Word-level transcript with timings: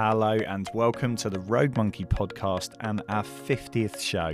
Hello, 0.00 0.34
and 0.46 0.70
welcome 0.74 1.16
to 1.16 1.28
the 1.28 1.40
Rogue 1.40 1.76
Monkey 1.76 2.04
podcast 2.04 2.70
and 2.82 3.02
our 3.08 3.24
50th 3.24 3.98
show. 3.98 4.32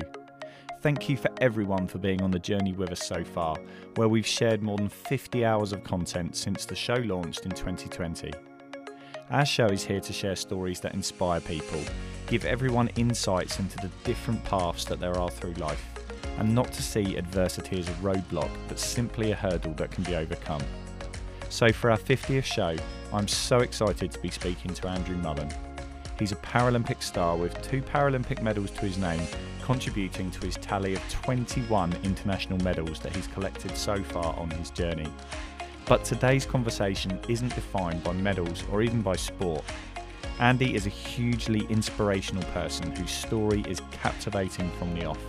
Thank 0.83 1.09
you 1.09 1.17
for 1.17 1.31
everyone 1.41 1.87
for 1.87 1.97
being 1.97 2.21
on 2.21 2.31
the 2.31 2.39
journey 2.39 2.75
with 2.75 2.93
us 2.93 3.03
so 3.03 3.25
far, 3.25 3.57
where 3.95 4.07
we've 4.07 4.27
shared 4.27 4.63
more 4.63 4.77
than 4.77 4.91
50 4.91 5.43
hours 5.43 5.73
of 5.73 5.83
content 5.83 6.37
since 6.37 6.67
the 6.67 6.75
show 6.75 6.97
launched 6.97 7.47
in 7.47 7.53
2020. 7.53 8.31
Our 9.31 9.47
show 9.47 9.65
is 9.65 9.83
here 9.83 10.01
to 10.01 10.13
share 10.13 10.37
stories 10.37 10.81
that 10.81 10.93
inspire 10.93 11.41
people, 11.41 11.81
give 12.27 12.45
everyone 12.45 12.89
insights 12.97 13.59
into 13.59 13.79
the 13.79 13.91
different 14.05 14.45
paths 14.45 14.85
that 14.85 15.01
there 15.01 15.19
are 15.19 15.31
through 15.31 15.55
life, 15.55 15.83
and 16.37 16.55
not 16.55 16.75
to 16.75 16.83
see 16.83 17.17
adversity 17.17 17.79
as 17.79 17.89
a 17.89 17.93
roadblock, 18.03 18.51
but 18.69 18.79
simply 18.79 19.33
a 19.33 19.35
hurdle 19.35 19.73
that 19.79 19.93
can 19.93 20.05
be 20.05 20.15
overcome. 20.15 20.61
So, 21.49 21.73
for 21.73 21.91
our 21.91 21.97
50th 21.97 22.45
show, 22.45 22.77
I'm 23.15 23.29
so 23.29 23.61
excited 23.61 24.11
to 24.11 24.19
be 24.19 24.29
speaking 24.29 24.75
to 24.75 24.89
Andrew 24.89 25.17
Mullen. 25.17 25.49
He's 26.19 26.33
a 26.33 26.37
Paralympic 26.37 27.01
star 27.01 27.37
with 27.37 27.63
two 27.63 27.81
Paralympic 27.81 28.43
medals 28.43 28.73
to 28.73 28.81
his 28.81 28.99
name, 28.99 29.23
contributing 29.63 30.33
to 30.33 30.41
his 30.41 30.57
tally 30.57 30.95
of 30.95 31.11
21 31.11 31.95
international 32.03 32.59
medals 32.65 32.99
that 33.01 33.15
he's 33.15 33.29
collected 33.29 33.77
so 33.77 34.03
far 34.03 34.35
on 34.35 34.51
his 34.51 34.71
journey. 34.71 35.07
But 35.87 36.05
today's 36.05 36.45
conversation 36.45 37.21
isn't 37.29 37.55
defined 37.55 38.03
by 38.03 38.15
medals 38.15 38.65
or 38.73 38.83
even 38.83 39.01
by 39.01 39.15
sport. 39.15 39.63
Andy 40.41 40.75
is 40.75 40.87
a 40.87 40.91
hugely 40.91 41.67
inspirational 41.71 42.43
person 42.53 42.91
whose 42.97 43.13
story 43.13 43.63
is 43.69 43.81
captivating 43.93 44.73
from 44.73 44.93
the 44.93 45.05
off. 45.05 45.23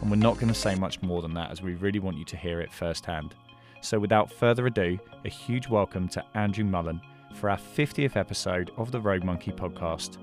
And 0.00 0.10
we're 0.10 0.16
not 0.16 0.36
going 0.36 0.48
to 0.48 0.58
say 0.58 0.76
much 0.76 1.02
more 1.02 1.20
than 1.20 1.34
that 1.34 1.50
as 1.50 1.60
we 1.60 1.74
really 1.74 1.98
want 1.98 2.16
you 2.16 2.24
to 2.24 2.38
hear 2.38 2.62
it 2.62 2.72
firsthand. 2.72 3.34
So, 3.82 3.98
without 3.98 4.32
further 4.32 4.68
ado, 4.68 4.96
a 5.24 5.28
huge 5.28 5.68
welcome 5.68 6.06
to 6.10 6.24
Andrew 6.34 6.64
Mullen 6.64 7.00
for 7.34 7.50
our 7.50 7.56
50th 7.56 8.16
episode 8.16 8.70
of 8.76 8.92
the 8.92 9.00
Rogue 9.00 9.24
Monkey 9.24 9.52
podcast, 9.52 10.18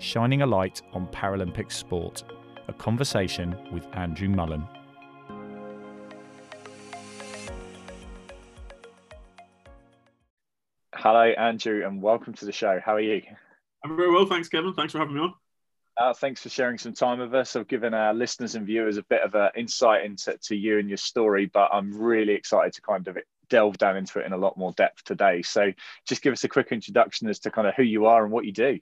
shining 0.00 0.42
a 0.42 0.46
light 0.46 0.82
on 0.92 1.06
Paralympic 1.08 1.72
sport, 1.72 2.24
a 2.68 2.72
conversation 2.72 3.56
with 3.72 3.86
Andrew 3.94 4.28
Mullen. 4.28 4.66
Hello, 10.94 11.22
Andrew, 11.22 11.86
and 11.86 12.02
welcome 12.02 12.34
to 12.34 12.44
the 12.44 12.52
show. 12.52 12.80
How 12.84 12.94
are 12.94 13.00
you? 13.00 13.22
I'm 13.84 13.96
very 13.96 14.10
well, 14.10 14.26
thanks, 14.26 14.48
Kevin. 14.48 14.74
Thanks 14.74 14.92
for 14.92 14.98
having 14.98 15.14
me 15.14 15.20
on. 15.20 15.34
Uh, 15.96 16.14
thanks 16.14 16.42
for 16.42 16.48
sharing 16.48 16.78
some 16.78 16.92
time 16.92 17.18
with 17.18 17.34
us. 17.34 17.56
I've 17.56 17.68
given 17.68 17.94
our 17.94 18.14
listeners 18.14 18.54
and 18.54 18.66
viewers 18.66 18.98
a 18.98 19.02
bit 19.04 19.22
of 19.22 19.34
an 19.34 19.50
insight 19.56 20.04
into 20.04 20.36
to 20.36 20.56
you 20.56 20.78
and 20.78 20.88
your 20.88 20.96
story, 20.96 21.46
but 21.46 21.70
I'm 21.72 21.96
really 21.96 22.34
excited 22.34 22.72
to 22.74 22.82
kind 22.82 23.08
of 23.08 23.16
delve 23.48 23.78
down 23.78 23.96
into 23.96 24.18
it 24.20 24.26
in 24.26 24.32
a 24.32 24.38
lot 24.38 24.56
more 24.56 24.72
depth 24.72 25.04
today. 25.04 25.42
So, 25.42 25.72
just 26.06 26.22
give 26.22 26.32
us 26.32 26.44
a 26.44 26.48
quick 26.48 26.68
introduction 26.70 27.28
as 27.28 27.38
to 27.40 27.50
kind 27.50 27.66
of 27.66 27.74
who 27.74 27.82
you 27.82 28.06
are 28.06 28.22
and 28.24 28.32
what 28.32 28.44
you 28.44 28.52
do. 28.52 28.78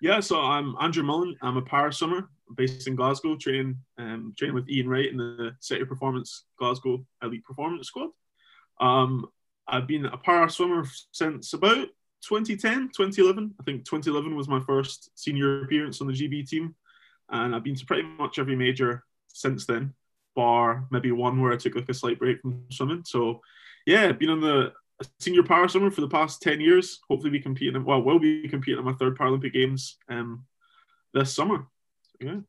Yeah, 0.00 0.20
so 0.20 0.40
I'm 0.40 0.74
Andrew 0.80 1.02
Mullen. 1.02 1.36
I'm 1.40 1.56
a 1.56 1.62
para 1.62 1.92
swimmer 1.92 2.28
based 2.56 2.86
in 2.86 2.94
Glasgow, 2.94 3.36
training 3.36 3.78
um, 3.98 4.34
training 4.36 4.54
with 4.54 4.68
Ian 4.68 4.88
Wright 4.88 5.10
in 5.10 5.16
the 5.16 5.56
City 5.60 5.84
Performance 5.84 6.44
Glasgow 6.58 7.04
Elite 7.22 7.44
Performance 7.44 7.86
Squad. 7.86 8.10
Um, 8.80 9.26
I've 9.66 9.86
been 9.86 10.06
a 10.06 10.16
para 10.18 10.50
swimmer 10.50 10.84
since 11.12 11.52
about 11.54 11.88
2010, 12.28 12.90
2011. 12.94 13.54
I 13.60 13.62
think 13.64 13.84
2011 13.84 14.36
was 14.36 14.48
my 14.48 14.60
first 14.60 15.10
senior 15.14 15.62
appearance 15.62 16.00
on 16.00 16.06
the 16.06 16.12
GB 16.12 16.48
team. 16.48 16.74
And 17.30 17.54
I've 17.54 17.64
been 17.64 17.74
to 17.74 17.86
pretty 17.86 18.02
much 18.02 18.38
every 18.38 18.56
major 18.56 19.04
since 19.28 19.66
then, 19.66 19.94
bar 20.34 20.86
maybe 20.90 21.12
one 21.12 21.40
where 21.40 21.52
I 21.52 21.56
took 21.56 21.74
like 21.74 21.88
a 21.88 21.94
slight 21.94 22.18
break 22.18 22.40
from 22.40 22.64
swimming. 22.70 23.02
So, 23.04 23.40
yeah, 23.86 24.10
been 24.12 24.30
on 24.30 24.40
the 24.40 24.72
senior 25.18 25.42
para 25.42 25.68
swimmer 25.68 25.90
for 25.90 26.00
the 26.00 26.08
past 26.08 26.42
10 26.42 26.60
years. 26.60 27.00
Hopefully, 27.08 27.30
be 27.30 27.40
competing, 27.40 27.84
well, 27.84 28.02
will 28.02 28.18
be 28.18 28.48
competing 28.48 28.78
in 28.78 28.84
my 28.84 28.92
third 28.94 29.18
Paralympic 29.18 29.52
Games 29.52 29.98
um, 30.08 30.44
this 31.12 31.34
summer. 31.34 31.66
Yeah. 32.20 32.40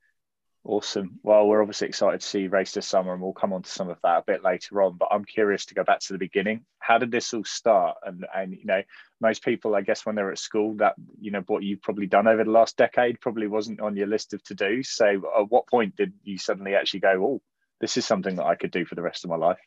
Awesome. 0.68 1.20
Well, 1.22 1.48
we're 1.48 1.62
obviously 1.62 1.88
excited 1.88 2.22
to 2.22 2.26
see 2.26 2.42
you 2.42 2.50
race 2.50 2.72
this 2.72 2.88
summer, 2.88 3.14
and 3.14 3.22
we'll 3.22 3.34
come 3.34 3.54
on 3.54 3.62
to 3.62 3.70
some 3.70 3.88
of 3.88 4.00
that 4.02 4.18
a 4.18 4.24
bit 4.26 4.44
later 4.44 4.82
on. 4.82 4.98
But 4.98 5.10
I'm 5.12 5.24
curious 5.24 5.64
to 5.68 5.76
go 5.76 5.84
back 5.84 6.00
to 6.00 6.14
the 6.14 6.18
beginning. 6.18 6.66
How 6.80 6.98
did 6.98 7.12
this 7.12 7.32
all 7.36 7.44
start? 7.44 7.98
And 8.04 8.26
and 8.36 8.52
you 8.52 8.66
know, 8.66 8.82
most 9.22 9.44
people, 9.44 9.76
I 9.76 9.82
guess, 9.82 10.08
when 10.08 10.16
they're 10.16 10.32
at 10.32 10.40
school, 10.40 10.74
that 10.78 10.96
you 11.22 11.30
know 11.30 11.44
what 11.46 11.62
you've 11.62 11.84
probably 11.84 12.08
done 12.08 12.28
over 12.28 12.44
the 12.44 12.50
last 12.50 12.78
decade 12.78 13.22
probably 13.22 13.46
wasn't 13.46 13.80
on 13.80 13.96
your 13.96 14.08
list 14.08 14.34
of 14.34 14.44
to 14.46 14.56
do. 14.56 14.82
So, 14.82 15.06
at 15.38 15.52
what 15.52 15.68
point 15.68 15.96
did 15.98 16.14
you 16.24 16.40
suddenly 16.40 16.74
actually 16.74 17.02
go, 17.02 17.24
"Oh, 17.24 17.42
this 17.82 17.98
is 17.98 18.06
something 18.06 18.36
that 18.38 18.46
I 18.46 18.56
could 18.56 18.72
do 18.72 18.86
for 18.86 18.96
the 18.96 19.02
rest 19.02 19.24
of 19.24 19.30
my 19.30 19.38
life"? 19.38 19.60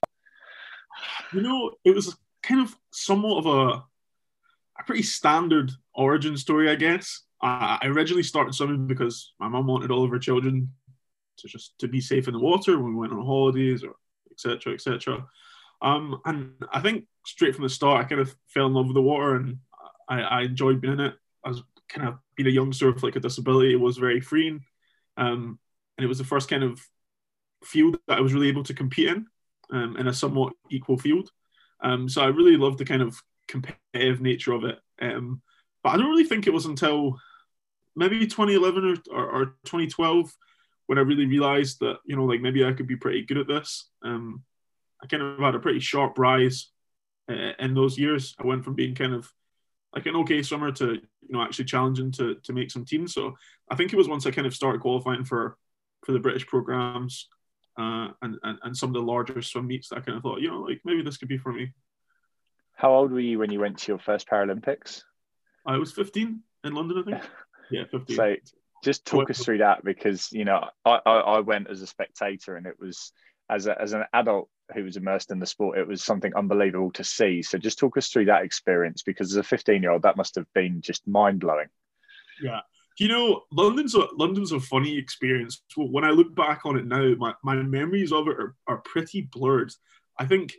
You 1.33 1.43
know, 1.43 1.73
it 1.85 1.95
was 1.95 2.17
kind 2.43 2.61
of 2.61 2.77
somewhat 2.91 3.39
of 3.39 3.47
a 3.47 3.85
a 4.81 4.85
pretty 4.85 5.03
standard 5.03 5.73
origin 5.95 6.37
story, 6.37 6.71
I 6.71 6.77
guess. 6.77 7.23
I 7.41 7.79
originally 7.85 8.23
started 8.25 8.55
swimming 8.55 8.87
because 8.87 9.33
my 9.39 9.49
mum 9.49 9.67
wanted 9.67 9.91
all 9.91 10.05
of 10.05 10.11
her 10.11 10.19
children 10.19 10.73
to 11.39 11.49
just 11.49 11.79
to 11.79 11.89
be 11.89 12.01
safe 12.01 12.27
in 12.27 12.35
the 12.35 12.41
water 12.41 12.79
when 12.79 12.95
we 12.95 13.01
went 13.01 13.13
on 13.13 13.25
holidays 13.25 13.85
or 13.85 13.95
etc 14.33 14.75
etc 14.75 15.25
um, 15.81 16.21
and 16.25 16.53
I 16.73 16.81
think 16.81 17.05
straight 17.25 17.55
from 17.55 17.63
the 17.63 17.71
start 17.71 18.05
I 18.05 18.09
kind 18.09 18.21
of 18.21 18.35
fell 18.49 18.67
in 18.67 18.75
love 18.75 18.87
with 18.87 18.95
the 18.95 19.03
water 19.03 19.37
and 19.37 19.59
I, 20.09 20.21
I 20.21 20.43
enjoyed 20.43 20.81
being 20.81 20.95
in 20.95 21.01
it 21.01 21.15
I 21.45 21.51
was 21.51 21.63
kind 21.89 22.09
of 22.09 22.19
being 22.37 22.49
a 22.49 22.53
youngster 22.53 22.93
with 22.93 23.03
like 23.03 23.17
a 23.17 23.21
disability 23.21 23.73
it 23.73 23.81
was 23.81 23.99
very 23.99 24.21
freeing 24.21 24.65
um, 25.17 25.59
and 25.97 26.05
it 26.05 26.09
was 26.09 26.19
the 26.19 26.25
first 26.25 26.49
kind 26.49 26.65
of 26.65 26.81
field 27.65 27.99
that 28.07 28.19
I 28.19 28.21
was 28.21 28.33
really 28.33 28.49
able 28.49 28.65
to 28.65 28.75
compete 28.75 29.09
in 29.09 29.27
um, 29.73 29.97
in 29.97 30.09
a 30.09 30.13
somewhat 30.13 30.53
equal 30.71 30.99
field 30.99 31.31
um, 31.83 32.09
so 32.09 32.23
I 32.23 32.27
really 32.27 32.57
loved 32.57 32.79
the 32.79 32.85
kind 32.85 33.03
of 33.03 33.21
competitive 33.47 34.21
nature 34.21 34.53
of 34.53 34.65
it 34.65 34.79
um, 35.01 35.43
but 35.83 35.91
I 35.91 35.97
don't 35.97 36.11
really 36.11 36.25
think 36.25 36.47
it 36.47 36.53
was 36.53 36.67
until 36.67 37.19
maybe 37.99 38.27
2011 38.27 39.03
or, 39.11 39.17
or, 39.17 39.31
or 39.31 39.45
2012 39.65 40.35
when 40.87 40.99
I 40.99 41.03
really 41.03 41.27
realized 41.27 41.81
that, 41.81 41.99
you 42.05 42.17
know, 42.17 42.25
like 42.25 42.41
maybe 42.41 42.65
I 42.65 42.73
could 42.73 42.87
be 42.87 42.97
pretty 42.97 43.23
good 43.23 43.39
at 43.39 43.49
this. 43.49 43.91
Um, 44.03 44.43
I 45.03 45.07
kind 45.07 45.23
of 45.23 45.39
had 45.39 45.55
a 45.55 45.59
pretty 45.59 45.81
sharp 45.81 46.19
rise 46.19 46.71
uh, 47.31 47.53
in 47.59 47.75
those 47.75 47.99
years. 47.99 48.35
I 48.39 48.47
went 48.47 48.65
from 48.65 48.75
being 48.75 48.95
kind 48.95 49.13
of 49.13 49.31
like 49.95 50.07
an 50.07 50.17
okay 50.17 50.43
swimmer 50.43 50.73
to, 50.73 50.95
you 50.95 51.01
know, 51.29 51.43
actually 51.43 51.67
challenging 51.67 52.11
to, 52.13 52.37
to 52.37 52.53
make 52.53 52.71
some 52.71 52.85
teams. 52.85 53.13
So 53.13 53.37
I 53.71 53.75
think 53.75 53.93
it 53.93 53.97
was 53.97 54.09
once 54.09 54.27
I 54.27 54.31
kind 54.31 54.47
of 54.47 54.55
started 54.55 54.81
qualifying 54.81 55.25
for, 55.25 55.57
for 56.05 56.13
the 56.13 56.21
British 56.21 56.47
programs 56.47 57.29
uh, 57.78 58.09
and, 58.22 58.37
and, 58.43 58.59
and 58.62 58.77
some 58.77 58.91
of 58.91 58.94
the 58.94 59.00
larger 59.00 59.41
swim 59.41 59.69
meets 59.69 59.89
that 59.89 59.99
I 59.99 60.00
kind 60.00 60.16
of 60.16 60.22
thought, 60.22 60.41
you 60.41 60.49
know, 60.49 60.61
like 60.61 60.81
maybe 60.84 61.03
this 61.03 61.16
could 61.16 61.28
be 61.28 61.39
for 61.39 61.53
me. 61.53 61.72
How 62.75 62.93
old 62.93 63.12
were 63.12 63.21
you 63.21 63.39
when 63.39 63.50
you 63.50 63.61
went 63.61 63.78
to 63.78 63.93
your 63.93 63.99
first 63.99 64.28
Paralympics? 64.28 65.03
I 65.66 65.77
was 65.77 65.93
15 65.93 66.41
in 66.65 66.75
London, 66.75 66.99
I 66.99 67.11
think. 67.11 67.31
Yeah, 67.71 67.84
15. 67.91 68.17
So 68.17 68.34
just 68.83 69.05
talk 69.05 69.28
us 69.31 69.44
through 69.44 69.59
that 69.59 69.84
because 69.84 70.33
you 70.33 70.44
know 70.44 70.65
I, 70.84 71.00
I, 71.05 71.12
I 71.19 71.41
went 71.41 71.69
as 71.69 71.83
a 71.83 71.87
spectator 71.87 72.56
and 72.56 72.67
it 72.67 72.77
was 72.78 73.12
as 73.50 73.67
a, 73.67 73.81
as 73.81 73.93
an 73.93 74.05
adult 74.12 74.49
who 74.75 74.84
was 74.84 74.97
immersed 74.97 75.31
in 75.31 75.38
the 75.38 75.47
sport 75.47 75.78
it 75.78 75.88
was 75.88 76.05
something 76.05 76.34
unbelievable 76.34 76.93
to 76.93 77.05
see 77.05 77.43
so 77.43 77.59
just 77.59 77.78
talk 77.78 77.97
us 77.97 78.09
through 78.09 78.27
that 78.27 78.44
experience 78.44 79.03
because 79.03 79.33
as 79.33 79.37
a 79.37 79.43
15 79.43 79.83
year 79.83 79.91
old 79.91 80.03
that 80.03 80.17
must 80.17 80.34
have 80.34 80.47
been 80.55 80.81
just 80.81 81.06
mind-blowing 81.06 81.69
yeah 82.43 82.61
you 82.99 83.09
know 83.09 83.43
london's 83.53 83.95
a 83.95 84.07
london's 84.17 84.53
a 84.53 84.61
funny 84.61 84.97
experience 84.97 85.63
when 85.77 86.05
i 86.05 86.11
look 86.11 86.35
back 86.35 86.61
on 86.65 86.77
it 86.77 86.87
now 86.87 87.15
my, 87.17 87.33
my 87.43 87.55
memories 87.55 88.13
of 88.13 88.29
it 88.29 88.37
are, 88.39 88.55
are 88.67 88.79
pretty 88.79 89.23
blurred 89.33 89.73
i 90.19 90.25
think 90.25 90.55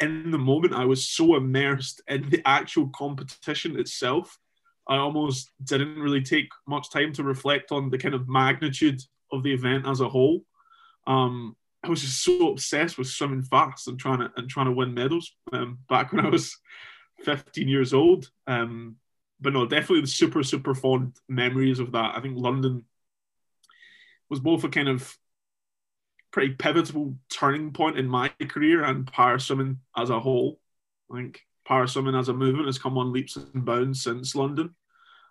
in 0.00 0.30
the 0.30 0.38
moment 0.38 0.74
i 0.74 0.84
was 0.84 1.08
so 1.08 1.36
immersed 1.36 2.00
in 2.08 2.28
the 2.30 2.42
actual 2.46 2.88
competition 2.88 3.78
itself 3.78 4.38
I 4.88 4.96
almost 4.96 5.50
didn't 5.62 5.98
really 5.98 6.22
take 6.22 6.48
much 6.66 6.90
time 6.90 7.12
to 7.14 7.22
reflect 7.22 7.72
on 7.72 7.90
the 7.90 7.98
kind 7.98 8.14
of 8.14 8.28
magnitude 8.28 9.00
of 9.30 9.42
the 9.42 9.52
event 9.52 9.86
as 9.86 10.00
a 10.00 10.08
whole. 10.08 10.44
Um, 11.06 11.56
I 11.84 11.90
was 11.90 12.00
just 12.00 12.24
so 12.24 12.50
obsessed 12.50 12.96
with 12.96 13.06
swimming 13.06 13.42
fast 13.42 13.86
and 13.86 13.98
trying 13.98 14.20
to 14.20 14.32
and 14.36 14.48
trying 14.48 14.66
to 14.66 14.72
win 14.72 14.94
medals 14.94 15.30
um, 15.52 15.78
back 15.88 16.12
when 16.12 16.24
I 16.24 16.30
was 16.30 16.56
15 17.24 17.68
years 17.68 17.92
old. 17.92 18.30
Um, 18.46 18.96
but 19.40 19.52
no, 19.52 19.66
definitely 19.66 20.02
the 20.02 20.06
super 20.06 20.42
super 20.42 20.74
fond 20.74 21.16
memories 21.28 21.78
of 21.78 21.92
that. 21.92 22.16
I 22.16 22.20
think 22.20 22.36
London 22.36 22.84
was 24.28 24.40
both 24.40 24.64
a 24.64 24.68
kind 24.68 24.88
of 24.88 25.16
pretty 26.30 26.54
pivotal 26.54 27.16
turning 27.30 27.72
point 27.72 27.98
in 27.98 28.06
my 28.06 28.28
career 28.48 28.84
and 28.84 29.06
para 29.06 29.40
swimming 29.40 29.78
as 29.96 30.10
a 30.10 30.20
whole. 30.20 30.60
I 31.10 31.16
think 31.16 31.40
para 31.64 31.88
swimming 31.88 32.14
as 32.14 32.28
a 32.28 32.34
movement 32.34 32.66
has 32.66 32.78
come 32.78 32.98
on 32.98 33.12
leaps 33.12 33.36
and 33.36 33.64
bounds 33.64 34.02
since 34.02 34.34
London. 34.34 34.74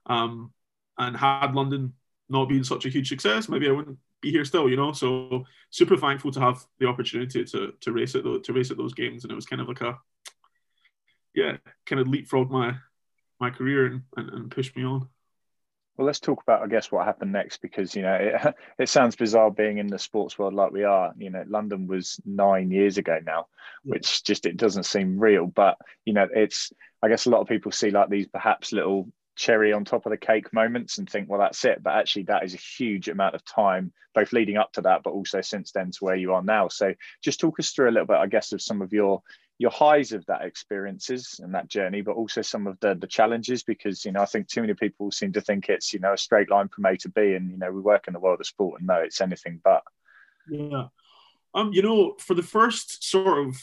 Um, 0.05 0.53
and 0.97 1.15
had 1.15 1.53
London 1.53 1.93
not 2.29 2.49
been 2.49 2.63
such 2.63 2.85
a 2.85 2.89
huge 2.89 3.09
success, 3.09 3.49
maybe 3.49 3.67
I 3.67 3.71
wouldn't 3.71 3.99
be 4.21 4.31
here 4.31 4.45
still, 4.45 4.69
you 4.69 4.75
know. 4.75 4.93
So 4.93 5.45
super 5.69 5.97
thankful 5.97 6.31
to 6.31 6.39
have 6.39 6.65
the 6.79 6.87
opportunity 6.87 7.43
to 7.45 7.73
to 7.79 7.91
race 7.91 8.13
the, 8.13 8.41
to 8.43 8.53
race 8.53 8.71
at 8.71 8.77
those 8.77 8.93
games, 8.93 9.23
and 9.23 9.31
it 9.31 9.35
was 9.35 9.45
kind 9.45 9.61
of 9.61 9.67
like 9.67 9.81
a 9.81 9.97
yeah, 11.35 11.57
kind 11.85 11.99
of 11.99 12.07
leapfrog 12.07 12.49
my 12.49 12.75
my 13.39 13.49
career 13.49 13.85
and, 13.85 14.01
and, 14.15 14.29
and 14.29 14.51
pushed 14.51 14.75
me 14.75 14.83
on. 14.83 15.07
Well, 15.97 16.05
let's 16.05 16.19
talk 16.19 16.43
about, 16.43 16.61
I 16.61 16.67
guess, 16.67 16.91
what 16.91 17.05
happened 17.05 17.31
next 17.31 17.59
because 17.59 17.95
you 17.95 18.03
know 18.03 18.13
it, 18.13 18.55
it 18.79 18.89
sounds 18.89 19.15
bizarre 19.15 19.49
being 19.49 19.79
in 19.79 19.87
the 19.87 19.97
sports 19.97 20.37
world 20.37 20.53
like 20.53 20.71
we 20.71 20.83
are. 20.83 21.13
You 21.17 21.31
know, 21.31 21.43
London 21.47 21.87
was 21.87 22.19
nine 22.23 22.69
years 22.69 22.97
ago 22.97 23.19
now, 23.25 23.47
which 23.83 24.23
just 24.23 24.45
it 24.45 24.57
doesn't 24.57 24.83
seem 24.83 25.19
real. 25.19 25.47
But 25.47 25.77
you 26.05 26.13
know, 26.13 26.27
it's 26.31 26.71
I 27.01 27.09
guess 27.09 27.25
a 27.25 27.31
lot 27.31 27.41
of 27.41 27.47
people 27.47 27.71
see 27.71 27.89
like 27.89 28.09
these 28.09 28.27
perhaps 28.27 28.71
little 28.71 29.11
cherry 29.35 29.71
on 29.71 29.85
top 29.85 30.05
of 30.05 30.11
the 30.11 30.17
cake 30.17 30.51
moments 30.53 30.97
and 30.97 31.09
think, 31.09 31.29
well, 31.29 31.39
that's 31.39 31.63
it. 31.65 31.81
But 31.81 31.95
actually, 31.95 32.23
that 32.23 32.43
is 32.43 32.53
a 32.53 32.57
huge 32.57 33.07
amount 33.07 33.35
of 33.35 33.45
time, 33.45 33.91
both 34.13 34.33
leading 34.33 34.57
up 34.57 34.73
to 34.73 34.81
that, 34.81 35.01
but 35.03 35.11
also 35.11 35.41
since 35.41 35.71
then 35.71 35.91
to 35.91 35.97
where 36.01 36.15
you 36.15 36.33
are 36.33 36.43
now. 36.43 36.67
So 36.67 36.93
just 37.23 37.39
talk 37.39 37.59
us 37.59 37.71
through 37.71 37.89
a 37.89 37.91
little 37.91 38.07
bit, 38.07 38.17
I 38.17 38.27
guess, 38.27 38.51
of 38.51 38.61
some 38.61 38.81
of 38.81 38.93
your 38.93 39.21
your 39.59 39.71
highs 39.71 40.11
of 40.11 40.25
that 40.27 40.43
experiences 40.43 41.39
and 41.41 41.53
that 41.55 41.67
journey, 41.67 42.01
but 42.01 42.15
also 42.15 42.41
some 42.41 42.67
of 42.67 42.79
the 42.79 42.95
the 42.95 43.07
challenges, 43.07 43.63
because 43.63 44.05
you 44.05 44.11
know 44.11 44.21
I 44.21 44.25
think 44.25 44.47
too 44.47 44.61
many 44.61 44.73
people 44.73 45.11
seem 45.11 45.33
to 45.33 45.41
think 45.41 45.69
it's 45.69 45.93
you 45.93 45.99
know 45.99 46.13
a 46.13 46.17
straight 46.17 46.49
line 46.49 46.67
from 46.67 46.85
A 46.85 46.95
to 46.97 47.09
B, 47.09 47.33
and 47.33 47.49
you 47.49 47.57
know 47.57 47.71
we 47.71 47.81
work 47.81 48.07
in 48.07 48.13
the 48.13 48.19
world 48.19 48.39
of 48.39 48.47
sport 48.47 48.79
and 48.79 48.87
no, 48.87 48.95
it's 48.95 49.21
anything 49.21 49.59
but. 49.63 49.83
Yeah, 50.49 50.85
um, 51.53 51.73
you 51.73 51.81
know, 51.81 52.15
for 52.19 52.35
the 52.35 52.43
first 52.43 53.03
sort 53.03 53.47
of 53.47 53.55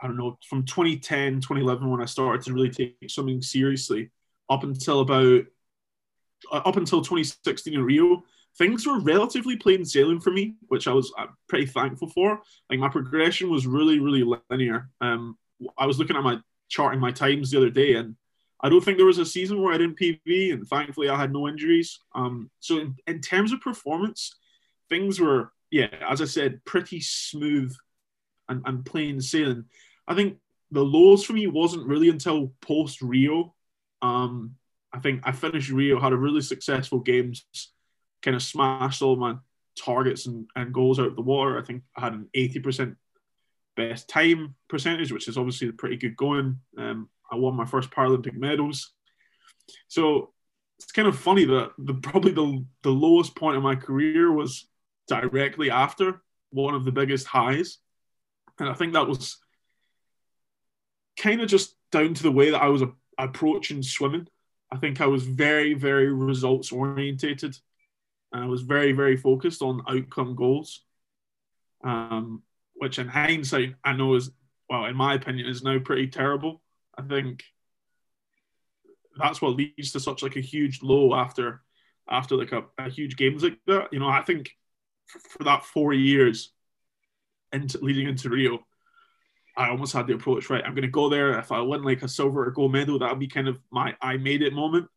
I 0.00 0.06
don't 0.06 0.16
know 0.16 0.38
from 0.48 0.64
2010, 0.64 1.40
2011 1.40 1.90
when 1.90 2.02
I 2.02 2.06
started 2.06 2.42
to 2.42 2.52
really 2.52 2.70
take 2.70 2.96
something 3.08 3.40
seriously, 3.42 4.10
up 4.48 4.64
until 4.64 5.00
about 5.00 5.44
uh, 6.52 6.62
up 6.64 6.76
until 6.76 7.00
2016 7.00 7.74
in 7.74 7.82
Rio, 7.82 8.24
things 8.56 8.86
were 8.86 9.00
relatively 9.00 9.56
plain 9.56 9.84
sailing 9.84 10.20
for 10.20 10.30
me, 10.30 10.54
which 10.68 10.86
I 10.86 10.92
was 10.92 11.12
uh, 11.18 11.26
pretty 11.48 11.66
thankful 11.66 12.08
for. 12.08 12.40
Like 12.70 12.78
my 12.78 12.88
progression 12.88 13.50
was 13.50 13.66
really, 13.66 13.98
really 13.98 14.24
linear. 14.50 14.90
Um, 15.00 15.36
I 15.76 15.86
was 15.86 15.98
looking 15.98 16.16
at 16.16 16.22
my 16.22 16.38
charting 16.68 17.00
my 17.00 17.10
times 17.10 17.50
the 17.50 17.58
other 17.58 17.70
day, 17.70 17.94
and 17.94 18.16
I 18.60 18.68
don't 18.68 18.82
think 18.82 18.96
there 18.96 19.06
was 19.06 19.18
a 19.18 19.26
season 19.26 19.60
where 19.60 19.74
I 19.74 19.78
didn't 19.78 19.98
PB, 19.98 20.52
and 20.52 20.66
thankfully 20.66 21.08
I 21.08 21.18
had 21.18 21.32
no 21.32 21.48
injuries. 21.48 21.98
Um, 22.14 22.50
so 22.60 22.78
in, 22.78 22.96
in 23.06 23.20
terms 23.20 23.52
of 23.52 23.60
performance, 23.60 24.36
things 24.88 25.20
were, 25.20 25.52
yeah, 25.70 25.88
as 26.08 26.22
I 26.22 26.26
said, 26.26 26.64
pretty 26.64 27.00
smooth 27.00 27.74
and, 28.48 28.62
and 28.64 28.84
plain 28.84 29.20
sailing. 29.20 29.64
I 30.06 30.14
think 30.14 30.38
the 30.70 30.84
lows 30.84 31.24
for 31.24 31.32
me 31.32 31.46
wasn't 31.46 31.86
really 31.86 32.08
until 32.08 32.52
post 32.60 33.02
Rio. 33.02 33.54
Um, 34.02 34.56
I 34.92 35.00
think 35.00 35.22
I 35.24 35.32
finished 35.32 35.70
Rio, 35.70 35.98
had 35.98 36.12
a 36.12 36.16
really 36.16 36.40
successful 36.40 37.00
games 37.00 37.44
kind 38.24 38.34
of 38.34 38.42
smashed 38.42 39.02
all 39.02 39.16
my 39.16 39.36
targets 39.78 40.26
and, 40.26 40.46
and 40.56 40.72
goals 40.72 40.98
out 40.98 41.06
of 41.06 41.16
the 41.16 41.22
water. 41.22 41.58
I 41.58 41.62
think 41.62 41.82
I 41.96 42.00
had 42.00 42.14
an 42.14 42.28
80% 42.34 42.96
best 43.76 44.08
time 44.08 44.54
percentage, 44.68 45.12
which 45.12 45.28
is 45.28 45.36
obviously 45.36 45.70
pretty 45.72 45.96
good 45.96 46.16
going. 46.16 46.58
Um, 46.78 47.08
I 47.30 47.36
won 47.36 47.54
my 47.54 47.66
first 47.66 47.90
Paralympic 47.90 48.34
medals. 48.34 48.92
So 49.88 50.32
it's 50.78 50.92
kind 50.92 51.06
of 51.06 51.18
funny 51.18 51.44
that 51.44 51.72
the 51.78 51.94
probably 51.94 52.32
the, 52.32 52.64
the 52.82 52.90
lowest 52.90 53.36
point 53.36 53.56
of 53.56 53.62
my 53.62 53.74
career 53.74 54.32
was 54.32 54.68
directly 55.06 55.70
after 55.70 56.22
one 56.50 56.74
of 56.74 56.84
the 56.84 56.92
biggest 56.92 57.26
highs. 57.26 57.78
And 58.58 58.68
I 58.68 58.74
think 58.74 58.94
that 58.94 59.08
was 59.08 59.38
kind 61.18 61.40
of 61.40 61.48
just 61.48 61.74
down 61.92 62.14
to 62.14 62.22
the 62.22 62.32
way 62.32 62.50
that 62.50 62.62
I 62.62 62.68
was 62.68 62.82
approaching 63.18 63.82
swimming. 63.82 64.28
I 64.70 64.76
think 64.76 65.00
I 65.00 65.06
was 65.06 65.24
very, 65.24 65.74
very 65.74 66.12
results 66.12 66.72
orientated 66.72 67.56
and 68.34 68.42
I 68.42 68.46
was 68.48 68.62
very, 68.62 68.90
very 68.90 69.16
focused 69.16 69.62
on 69.62 69.84
outcome 69.88 70.34
goals, 70.34 70.82
um, 71.84 72.42
which 72.74 72.98
in 72.98 73.06
hindsight, 73.06 73.76
I 73.84 73.92
know 73.92 74.16
is, 74.16 74.30
well, 74.68 74.86
in 74.86 74.96
my 74.96 75.14
opinion, 75.14 75.46
is 75.48 75.62
now 75.62 75.78
pretty 75.78 76.08
terrible. 76.08 76.60
I 76.98 77.02
think 77.02 77.44
that's 79.16 79.40
what 79.40 79.54
leads 79.54 79.92
to 79.92 80.00
such 80.00 80.24
like 80.24 80.34
a 80.34 80.40
huge 80.40 80.82
low 80.82 81.14
after 81.14 81.62
after 82.10 82.36
like 82.36 82.50
a, 82.50 82.64
a 82.76 82.90
huge 82.90 83.16
games 83.16 83.44
like 83.44 83.58
that. 83.68 83.92
You 83.92 84.00
know, 84.00 84.08
I 84.08 84.22
think 84.22 84.50
for 85.06 85.44
that 85.44 85.64
four 85.64 85.92
years 85.92 86.52
into 87.52 87.78
leading 87.78 88.08
into 88.08 88.30
Rio, 88.30 88.66
I 89.56 89.68
almost 89.68 89.92
had 89.92 90.08
the 90.08 90.14
approach 90.14 90.50
right. 90.50 90.64
I'm 90.64 90.74
going 90.74 90.82
to 90.82 90.88
go 90.88 91.08
there. 91.08 91.38
If 91.38 91.52
I 91.52 91.60
win 91.60 91.84
like 91.84 92.02
a 92.02 92.08
silver 92.08 92.44
or 92.44 92.50
gold 92.50 92.72
medal, 92.72 92.98
that'll 92.98 93.14
be 93.14 93.28
kind 93.28 93.46
of 93.46 93.60
my 93.70 93.94
I 94.02 94.16
made 94.16 94.42
it 94.42 94.52
moment. 94.52 94.88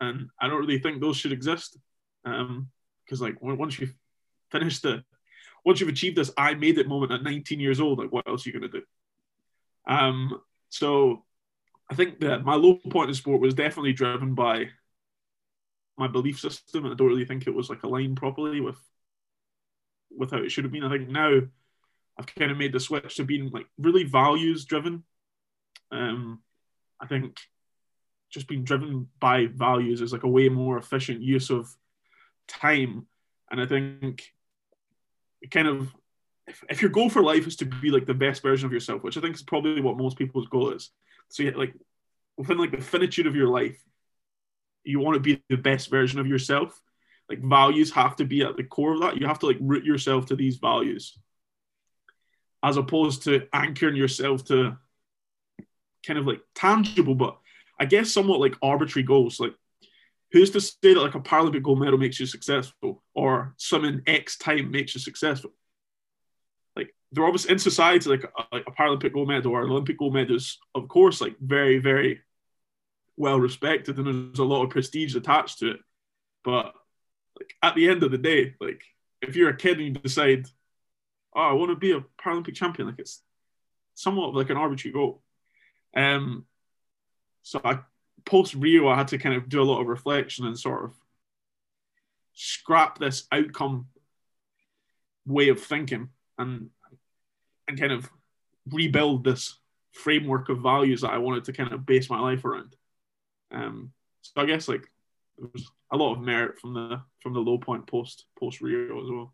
And 0.00 0.30
I 0.40 0.46
don't 0.46 0.60
really 0.60 0.78
think 0.78 1.00
those 1.00 1.16
should 1.16 1.32
exist 1.32 1.76
um, 2.24 2.68
because 3.04 3.20
like 3.20 3.40
once 3.40 3.78
you've 3.78 3.94
finished 4.50 4.82
the, 4.82 5.04
once 5.64 5.80
you've 5.80 5.88
achieved 5.88 6.16
this 6.16 6.30
I 6.36 6.54
made 6.54 6.78
it 6.78 6.88
moment 6.88 7.12
at 7.12 7.22
19 7.22 7.60
years 7.60 7.80
old, 7.80 7.98
like 7.98 8.12
what 8.12 8.28
else 8.28 8.46
are 8.46 8.50
you 8.50 8.58
gonna 8.58 8.72
do? 8.72 8.82
Um, 9.86 10.40
so 10.68 11.24
I 11.90 11.94
think 11.94 12.20
that 12.20 12.44
my 12.44 12.54
low 12.54 12.76
point 12.76 13.08
in 13.08 13.14
sport 13.14 13.40
was 13.40 13.54
definitely 13.54 13.92
driven 13.92 14.34
by 14.34 14.70
my 15.98 16.08
belief 16.08 16.40
system, 16.40 16.84
and 16.84 16.92
I 16.92 16.96
don't 16.96 17.08
really 17.08 17.24
think 17.24 17.46
it 17.46 17.54
was 17.54 17.68
like 17.68 17.82
aligned 17.82 18.16
properly 18.16 18.60
with 18.60 18.78
with 20.10 20.30
how 20.30 20.38
it 20.38 20.50
should 20.50 20.64
have 20.64 20.72
been. 20.72 20.84
I 20.84 20.90
think 20.90 21.08
now 21.08 21.40
I've 22.18 22.26
kind 22.26 22.50
of 22.50 22.58
made 22.58 22.72
the 22.72 22.80
switch 22.80 23.16
to 23.16 23.24
being 23.24 23.50
like 23.50 23.66
really 23.78 24.04
values 24.04 24.64
driven. 24.64 25.04
Um, 25.90 26.42
I 27.00 27.06
think 27.06 27.38
just 28.30 28.48
being 28.48 28.64
driven 28.64 29.08
by 29.20 29.46
values 29.46 30.00
is 30.00 30.12
like 30.12 30.22
a 30.22 30.28
way 30.28 30.48
more 30.48 30.78
efficient 30.78 31.20
use 31.20 31.50
of 31.50 31.74
time. 32.52 33.06
And 33.50 33.60
I 33.60 33.66
think 33.66 34.32
kind 35.50 35.68
of 35.68 35.94
if, 36.46 36.64
if 36.68 36.82
your 36.82 36.90
goal 36.90 37.08
for 37.08 37.22
life 37.22 37.46
is 37.46 37.56
to 37.56 37.64
be 37.64 37.90
like 37.90 38.06
the 38.06 38.14
best 38.14 38.42
version 38.42 38.66
of 38.66 38.72
yourself, 38.72 39.02
which 39.02 39.16
I 39.16 39.20
think 39.20 39.34
is 39.34 39.42
probably 39.42 39.80
what 39.80 39.96
most 39.96 40.16
people's 40.16 40.48
goal 40.48 40.70
is. 40.70 40.90
So 41.28 41.44
like 41.56 41.74
within 42.36 42.58
like 42.58 42.72
the 42.72 42.80
finitude 42.80 43.26
of 43.26 43.36
your 43.36 43.48
life, 43.48 43.82
you 44.84 45.00
want 45.00 45.14
to 45.14 45.20
be 45.20 45.42
the 45.48 45.56
best 45.56 45.90
version 45.90 46.18
of 46.20 46.26
yourself. 46.26 46.80
Like 47.28 47.40
values 47.40 47.92
have 47.92 48.16
to 48.16 48.24
be 48.24 48.42
at 48.42 48.56
the 48.56 48.64
core 48.64 48.94
of 48.94 49.00
that. 49.00 49.16
You 49.16 49.26
have 49.26 49.38
to 49.40 49.46
like 49.46 49.58
root 49.60 49.84
yourself 49.84 50.26
to 50.26 50.36
these 50.36 50.56
values. 50.56 51.16
As 52.62 52.76
opposed 52.76 53.24
to 53.24 53.46
anchoring 53.52 53.96
yourself 53.96 54.44
to 54.46 54.76
kind 56.06 56.18
of 56.18 56.26
like 56.26 56.40
tangible, 56.54 57.14
but 57.14 57.38
I 57.78 57.86
guess 57.86 58.12
somewhat 58.12 58.40
like 58.40 58.56
arbitrary 58.62 59.04
goals. 59.04 59.40
Like 59.40 59.54
who's 60.32 60.50
to 60.50 60.60
say 60.60 60.94
that 60.94 61.00
like 61.00 61.14
a 61.14 61.20
Paralympic 61.20 61.62
gold 61.62 61.78
medal 61.78 61.98
makes 61.98 62.18
you 62.18 62.26
successful 62.26 63.02
or 63.14 63.54
some 63.58 63.84
in 63.84 64.02
X 64.06 64.38
time 64.38 64.70
makes 64.70 64.94
you 64.94 65.00
successful? 65.00 65.52
Like 66.74 66.94
they're 67.12 67.24
obviously 67.24 67.52
in 67.52 67.58
society, 67.58 68.08
like 68.08 68.24
a, 68.24 68.44
like 68.50 68.64
a 68.66 68.72
Paralympic 68.72 69.12
gold 69.12 69.28
medal 69.28 69.52
or 69.52 69.62
an 69.62 69.70
Olympic 69.70 69.98
gold 69.98 70.14
medal 70.14 70.36
is, 70.36 70.58
of 70.74 70.88
course, 70.88 71.20
like 71.20 71.36
very, 71.40 71.78
very 71.78 72.20
well 73.16 73.38
respected 73.38 73.98
and 73.98 74.06
there's 74.06 74.38
a 74.38 74.44
lot 74.44 74.64
of 74.64 74.70
prestige 74.70 75.14
attached 75.14 75.58
to 75.58 75.72
it. 75.72 75.80
But 76.44 76.72
like 77.38 77.54
at 77.62 77.74
the 77.74 77.88
end 77.88 78.02
of 78.02 78.10
the 78.10 78.18
day, 78.18 78.54
like 78.58 78.82
if 79.20 79.36
you're 79.36 79.50
a 79.50 79.56
kid 79.56 79.78
and 79.78 79.88
you 79.88 79.92
decide, 79.92 80.46
oh, 81.36 81.40
I 81.40 81.52
want 81.52 81.70
to 81.70 81.76
be 81.76 81.92
a 81.92 82.04
Paralympic 82.22 82.54
champion, 82.54 82.88
like 82.88 82.98
it's 82.98 83.22
somewhat 83.94 84.34
like 84.34 84.48
an 84.48 84.56
arbitrary 84.56 84.94
goal. 84.94 85.22
Um, 85.94 86.46
so 87.42 87.60
I 87.62 87.80
post 88.24 88.54
Rio, 88.54 88.88
I 88.88 88.96
had 88.96 89.08
to 89.08 89.18
kind 89.18 89.34
of 89.34 89.48
do 89.48 89.62
a 89.62 89.64
lot 89.64 89.80
of 89.80 89.86
reflection 89.86 90.46
and 90.46 90.58
sort 90.58 90.84
of 90.84 90.94
scrap 92.34 92.98
this 92.98 93.26
outcome 93.30 93.86
way 95.26 95.48
of 95.48 95.60
thinking 95.62 96.08
and 96.38 96.70
and 97.68 97.78
kind 97.78 97.92
of 97.92 98.10
rebuild 98.70 99.24
this 99.24 99.58
framework 99.92 100.48
of 100.48 100.58
values 100.58 101.02
that 101.02 101.12
I 101.12 101.18
wanted 101.18 101.44
to 101.44 101.52
kind 101.52 101.72
of 101.72 101.86
base 101.86 102.10
my 102.10 102.18
life 102.18 102.44
around. 102.44 102.74
Um, 103.50 103.92
so 104.22 104.32
I 104.36 104.46
guess 104.46 104.68
like 104.68 104.86
there 105.38 105.48
was 105.52 105.70
a 105.90 105.96
lot 105.96 106.14
of 106.14 106.20
merit 106.20 106.58
from 106.58 106.74
the 106.74 107.02
from 107.20 107.34
the 107.34 107.40
low 107.40 107.58
point 107.58 107.86
post 107.86 108.24
post 108.38 108.60
Rio 108.60 109.02
as 109.02 109.10
well. 109.10 109.32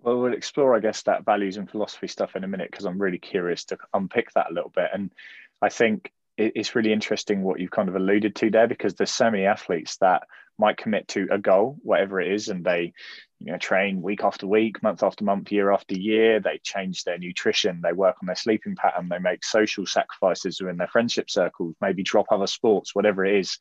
Well, 0.00 0.20
we'll 0.20 0.32
explore, 0.32 0.74
I 0.74 0.80
guess, 0.80 1.02
that 1.02 1.24
values 1.24 1.56
and 1.56 1.70
philosophy 1.70 2.08
stuff 2.08 2.34
in 2.34 2.42
a 2.42 2.48
minute 2.48 2.70
because 2.70 2.86
I'm 2.86 3.00
really 3.00 3.18
curious 3.18 3.64
to 3.66 3.78
unpick 3.94 4.32
that 4.32 4.50
a 4.50 4.52
little 4.52 4.72
bit. 4.74 4.90
And 4.92 5.12
I 5.60 5.68
think 5.68 6.12
it's 6.54 6.74
really 6.74 6.92
interesting 6.92 7.42
what 7.42 7.60
you've 7.60 7.70
kind 7.70 7.88
of 7.88 7.96
alluded 7.96 8.34
to 8.36 8.50
there 8.50 8.66
because 8.66 8.94
there's 8.94 9.10
so 9.10 9.30
many 9.30 9.44
athletes 9.44 9.96
that 9.98 10.22
might 10.58 10.76
commit 10.76 11.08
to 11.08 11.26
a 11.30 11.38
goal, 11.38 11.76
whatever 11.82 12.20
it 12.20 12.32
is, 12.32 12.48
and 12.48 12.64
they, 12.64 12.92
you 13.38 13.50
know, 13.52 13.58
train 13.58 14.02
week 14.02 14.22
after 14.22 14.46
week, 14.46 14.82
month 14.82 15.02
after 15.02 15.24
month, 15.24 15.50
year 15.50 15.72
after 15.72 15.94
year. 15.94 16.40
They 16.40 16.60
change 16.62 17.04
their 17.04 17.18
nutrition, 17.18 17.80
they 17.82 17.92
work 17.92 18.16
on 18.22 18.26
their 18.26 18.36
sleeping 18.36 18.76
pattern, 18.76 19.08
they 19.08 19.18
make 19.18 19.44
social 19.44 19.86
sacrifices 19.86 20.60
within 20.60 20.76
their 20.76 20.88
friendship 20.88 21.30
circles, 21.30 21.74
maybe 21.80 22.02
drop 22.02 22.26
other 22.30 22.46
sports, 22.46 22.94
whatever 22.94 23.24
it 23.24 23.40
is. 23.40 23.58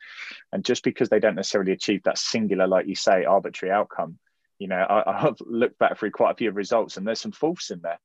And 0.52 0.66
just 0.66 0.84
because 0.84 1.10
they 1.10 1.20
don't 1.20 1.36
necessarily 1.36 1.72
achieve 1.72 2.04
that 2.04 2.18
singular, 2.18 2.68
like 2.68 2.88
you 2.88 2.96
say, 2.96 3.26
arbitrary 3.26 3.74
outcome, 3.74 4.20
you 4.60 4.68
know, 4.68 4.76
I, 4.78 5.26
I've 5.28 5.42
looked 5.42 5.80
back 5.80 5.98
through 5.98 6.12
quite 6.12 6.32
a 6.32 6.38
few 6.38 6.52
results, 6.52 6.98
and 6.98 7.08
there's 7.08 7.22
some 7.22 7.32
faults 7.32 7.72
in 7.72 7.82
there 7.82 8.00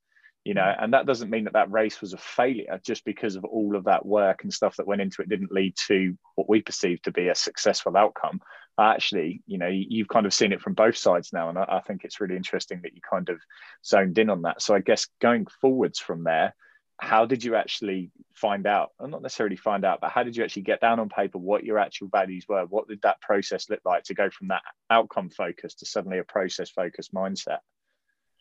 you 0.47 0.53
hmm. 0.53 0.59
know 0.59 0.75
and 0.79 0.93
that 0.95 1.07
doesn't 1.07 1.31
mean 1.31 1.45
that 1.45 1.53
that 1.55 1.71
race 1.71 2.01
was 2.01 2.13
a 2.13 2.19
failure 2.19 2.81
just 2.83 3.05
because 3.05 3.37
of 3.37 3.45
all 3.45 3.77
of 3.77 3.85
that 3.85 4.07
work 4.07 4.45
and 4.45 4.53
stuff 4.53 4.77
that 4.77 4.87
went 4.87 5.01
into 5.01 5.21
it 5.21 5.29
didn't 5.29 5.53
lead 5.53 5.75
to 5.89 6.17
what 6.37 6.49
we 6.49 6.63
perceive 6.63 7.03
to 7.03 7.11
be 7.11 7.29
a 7.29 7.35
successful 7.35 7.97
outcome. 7.97 8.41
Actually 8.79 9.43
you 9.47 9.59
know 9.59 9.69
you've 9.69 10.09
kind 10.09 10.27
of 10.27 10.35
seen 10.35 10.53
it 10.53 10.61
from 10.61 10.75
both 10.75 10.97
sides 10.97 11.33
now 11.33 11.49
and 11.49 11.59
I, 11.59 11.81
think 11.87 12.05
it's 12.05 12.21
really 12.21 12.37
interesting 12.37 12.81
that 12.83 12.95
you 12.95 13.01
kind 13.09 13.29
of 13.29 13.41
zoned 13.85 14.19
in 14.19 14.31
on 14.31 14.43
that. 14.43 14.63
So 14.63 14.75
i 14.75 14.81
guess 14.81 15.09
going 15.21 15.47
forwards 15.61 15.99
from 15.99 16.25
there 16.25 16.55
how 16.99 17.27
did 17.27 17.45
you 17.45 17.57
actually 17.57 18.11
find 18.35 18.67
out 18.67 18.91
or 18.99 19.09
not 19.09 19.23
necessarily 19.23 19.57
find 19.57 19.85
out 19.85 20.01
but 20.01 20.11
how 20.11 20.23
did 20.23 20.37
you 20.37 20.45
actually 20.45 20.63
get 20.63 20.81
down 20.81 20.99
on 20.99 21.09
paper 21.09 21.39
what 21.39 21.65
your 21.65 21.79
actual 21.79 22.09
values 22.09 22.47
were? 22.49 22.65
What 22.67 22.89
did 22.89 23.03
that 23.03 23.21
process 23.21 23.69
look 23.69 23.81
like 23.85 24.05
to 24.05 24.15
go 24.15 24.31
from 24.31 24.49
that 24.49 24.63
outcome 24.89 25.29
focus 25.29 25.75
to 25.77 25.87
suddenly 25.87 26.19
a 26.19 26.25
process 26.25 26.71
focused 26.71 27.13
mindset? 27.13 27.59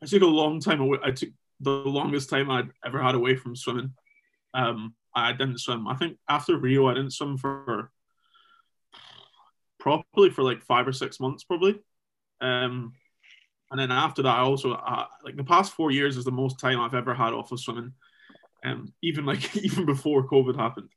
I 0.02 0.06
took 0.06 0.22
a 0.22 0.26
long 0.26 0.60
time. 0.60 0.82
I 1.04 1.12
took 1.12 1.30
the 1.60 1.72
longest 1.72 2.30
time 2.30 2.50
I'd 2.50 2.70
ever 2.86 3.02
had 3.02 3.16
away 3.16 3.36
from 3.36 3.56
swimming. 3.56 3.94
Um, 4.54 4.96
I 5.14 5.32
didn't 5.32 5.60
swim. 5.60 5.88
I 5.88 5.96
think 5.96 6.18
after 6.30 6.58
Rio, 6.58 6.88
I 6.88 6.94
didn't 6.94 7.14
swim 7.14 7.38
for 7.38 7.92
properly 9.80 10.30
for 10.30 10.44
like 10.44 10.64
five 10.64 10.88
or 10.88 10.92
six 10.92 11.20
months, 11.20 11.44
probably. 11.44 11.80
Um, 12.42 12.94
and 13.72 13.80
then 13.80 13.92
after 13.92 14.24
that, 14.24 14.38
I 14.38 14.42
also 14.42 14.74
uh, 14.74 15.06
like 15.24 15.38
the 15.38 15.44
past 15.44 15.74
four 15.74 15.92
years 15.92 16.18
is 16.18 16.26
the 16.26 16.32
most 16.32 16.60
time 16.60 16.80
I've 16.80 16.94
ever 16.94 17.14
had 17.14 17.34
off 17.34 17.52
of 17.52 17.60
swimming, 17.60 17.94
um, 18.64 18.94
even 19.02 19.26
like 19.26 19.56
even 19.64 19.86
before 19.86 20.28
COVID 20.28 20.56
happened. 20.56 20.90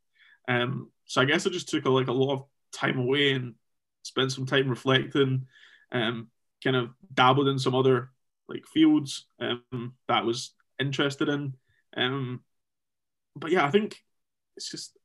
Um, 0.49 0.91
so 1.05 1.21
I 1.21 1.25
guess 1.27 1.47
I 1.47 1.51
just 1.51 1.69
took 1.69 1.85
a, 1.85 1.91
like 1.91 2.09
a 2.09 2.13
lot 2.13 2.35
of 2.35 2.45
time 2.73 2.99
away 2.99 3.33
and 3.33 3.55
spent 4.03 4.33
some 4.33 4.47
time 4.47 4.69
reflecting, 4.69 5.47
um, 5.93 6.29
kind 6.63 6.77
of 6.77 6.91
dabbled 7.13 7.49
in 7.49 7.59
some 7.59 7.75
other 7.75 8.11
like 8.49 8.67
fields 8.67 9.27
um, 9.41 9.95
that 10.09 10.19
I 10.19 10.23
was 10.23 10.55
interested 10.81 11.29
in. 11.29 11.55
Um, 11.97 12.41
but 13.37 13.51
yeah, 13.51 13.65
I 13.65 13.71
think 13.71 14.03
it's 14.57 14.71
just 14.71 14.97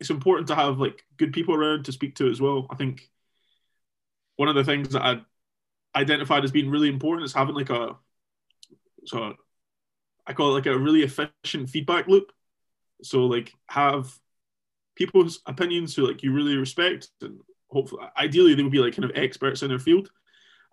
it's 0.00 0.10
important 0.10 0.48
to 0.48 0.54
have 0.54 0.78
like 0.78 1.04
good 1.16 1.32
people 1.32 1.54
around 1.54 1.84
to 1.84 1.92
speak 1.92 2.16
to 2.16 2.30
as 2.30 2.40
well. 2.40 2.66
I 2.70 2.76
think 2.76 3.08
one 4.36 4.48
of 4.48 4.54
the 4.54 4.64
things 4.64 4.90
that 4.90 5.02
I 5.02 5.20
identified 5.96 6.44
as 6.44 6.52
being 6.52 6.70
really 6.70 6.88
important 6.88 7.24
is 7.24 7.32
having 7.32 7.54
like 7.54 7.70
a 7.70 7.96
so 9.06 9.34
I 10.26 10.32
call 10.32 10.50
it 10.50 10.54
like 10.54 10.66
a 10.66 10.78
really 10.78 11.02
efficient 11.02 11.68
feedback 11.68 12.08
loop. 12.08 12.32
So 13.02 13.26
like 13.26 13.52
have 13.68 14.12
people's 14.96 15.40
opinions 15.46 15.94
who 15.94 16.06
like 16.06 16.22
you 16.22 16.32
really 16.32 16.56
respect 16.56 17.08
and 17.20 17.40
hopefully 17.68 18.06
ideally 18.16 18.54
they 18.54 18.62
would 18.62 18.72
be 18.72 18.78
like 18.78 18.94
kind 18.94 19.08
of 19.08 19.16
experts 19.16 19.62
in 19.62 19.68
their 19.68 19.78
field 19.78 20.10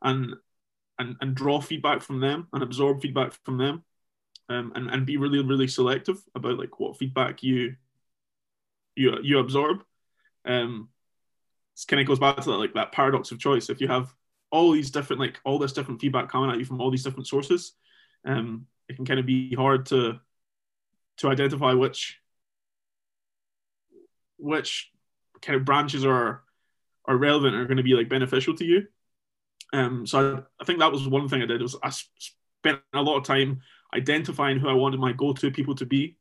and 0.04 0.36
and, 1.02 1.16
and 1.22 1.36
draw 1.36 1.60
feedback 1.60 2.02
from 2.02 2.20
them 2.20 2.48
and 2.54 2.64
absorb 2.64 3.02
feedback 3.02 3.34
from 3.44 3.58
them 3.58 3.84
um, 4.50 4.72
and, 4.76 4.90
and 4.90 5.06
be 5.06 5.18
really 5.18 5.44
really 5.44 5.68
selective 5.68 6.22
about 6.36 6.58
like 6.58 6.80
what 6.80 6.98
feedback 6.98 7.44
you 7.44 7.76
you 8.96 9.18
you 9.24 9.40
absorb. 9.40 9.84
Um 10.46 10.90
it 11.76 11.88
kind 11.88 12.02
of 12.02 12.08
goes 12.08 12.20
back 12.20 12.38
to 12.38 12.52
that 12.52 12.58
like 12.58 12.74
that 12.74 12.92
paradox 12.92 13.32
of 13.32 13.40
choice. 13.40 13.70
If 13.70 13.82
you 13.82 13.88
have 13.88 14.14
all 14.52 14.72
these 14.72 14.92
different 14.92 15.20
like 15.20 15.40
all 15.44 15.58
this 15.58 15.74
different 15.74 16.02
feedback 16.02 16.30
coming 16.30 16.52
at 16.52 16.60
you 16.60 16.66
from 16.66 16.82
all 16.82 16.92
these 16.92 17.04
different 17.04 17.28
sources 17.28 17.74
um 18.26 18.68
it 18.90 18.96
can 18.96 19.06
kind 19.06 19.20
of 19.20 19.26
be 19.26 19.56
hard 19.56 19.86
to 19.86 20.20
to 21.18 21.30
identify 21.30 21.74
which 21.74 22.20
which 24.38 24.92
kind 25.42 25.56
of 25.56 25.66
branches 25.66 26.06
are 26.06 26.44
are 27.06 27.18
relevant 27.18 27.56
are 27.56 27.66
going 27.66 27.78
to 27.78 27.84
be 27.84 27.94
like 27.94 28.10
beneficial 28.10 28.56
to 28.56 28.66
you 28.66 28.86
um 29.74 30.06
so 30.06 30.38
I, 30.38 30.62
I 30.62 30.66
think 30.66 30.80
that 30.80 30.92
was 30.92 31.08
one 31.08 31.28
thing 31.30 31.42
i 31.42 31.46
did 31.46 31.62
was 31.62 31.78
i 31.84 31.90
spent 31.90 32.82
a 32.94 33.02
lot 33.02 33.18
of 33.18 33.24
time 33.24 33.62
identifying 33.96 34.60
who 34.60 34.70
i 34.70 34.74
wanted 34.74 35.00
my 35.00 35.14
go-to 35.14 35.52
people 35.52 35.76
to 35.76 35.86
be 35.86 36.18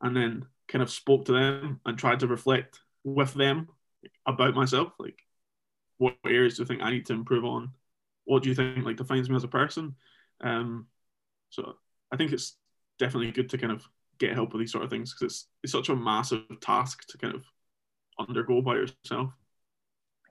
and 0.00 0.16
then 0.16 0.46
kind 0.68 0.82
of 0.82 0.90
spoke 0.90 1.24
to 1.26 1.32
them 1.32 1.80
and 1.86 1.98
tried 1.98 2.20
to 2.20 2.26
reflect 2.26 2.80
with 3.04 3.34
them 3.34 3.68
about 4.26 4.54
myself 4.54 4.92
like 4.98 5.18
what 6.02 6.16
areas 6.26 6.56
do 6.56 6.62
you 6.62 6.66
think 6.66 6.82
I 6.82 6.90
need 6.90 7.06
to 7.06 7.12
improve 7.12 7.44
on? 7.44 7.70
What 8.24 8.42
do 8.42 8.48
you 8.48 8.56
think 8.56 8.84
like 8.84 8.96
defines 8.96 9.30
me 9.30 9.36
as 9.36 9.44
a 9.44 9.48
person? 9.48 9.94
Um, 10.40 10.88
so 11.50 11.76
I 12.10 12.16
think 12.16 12.32
it's 12.32 12.56
definitely 12.98 13.30
good 13.30 13.48
to 13.50 13.58
kind 13.58 13.72
of 13.72 13.84
get 14.18 14.32
help 14.32 14.52
with 14.52 14.60
these 14.60 14.72
sort 14.72 14.82
of 14.82 14.90
things 14.90 15.14
because 15.14 15.32
it's 15.32 15.46
it's 15.62 15.72
such 15.72 15.88
a 15.90 15.96
massive 15.96 16.42
task 16.60 17.06
to 17.08 17.18
kind 17.18 17.36
of 17.36 17.44
undergo 18.18 18.60
by 18.62 18.74
yourself. 18.74 19.30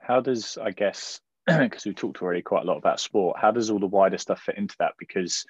How 0.02 0.20
does 0.20 0.58
I 0.58 0.72
guess 0.72 1.22
because 1.60 1.86
we 1.86 1.94
talked 1.94 2.22
already 2.22 2.42
quite 2.42 2.64
a 2.64 2.68
lot 2.68 2.78
about 2.78 3.00
sport, 3.00 3.38
how 3.40 3.52
does 3.52 3.70
all 3.70 3.80
the 3.80 3.86
wider 3.86 4.18
stuff 4.18 4.42
fit 4.42 4.58
into 4.58 4.76
that? 4.80 4.94
Because 5.00 5.46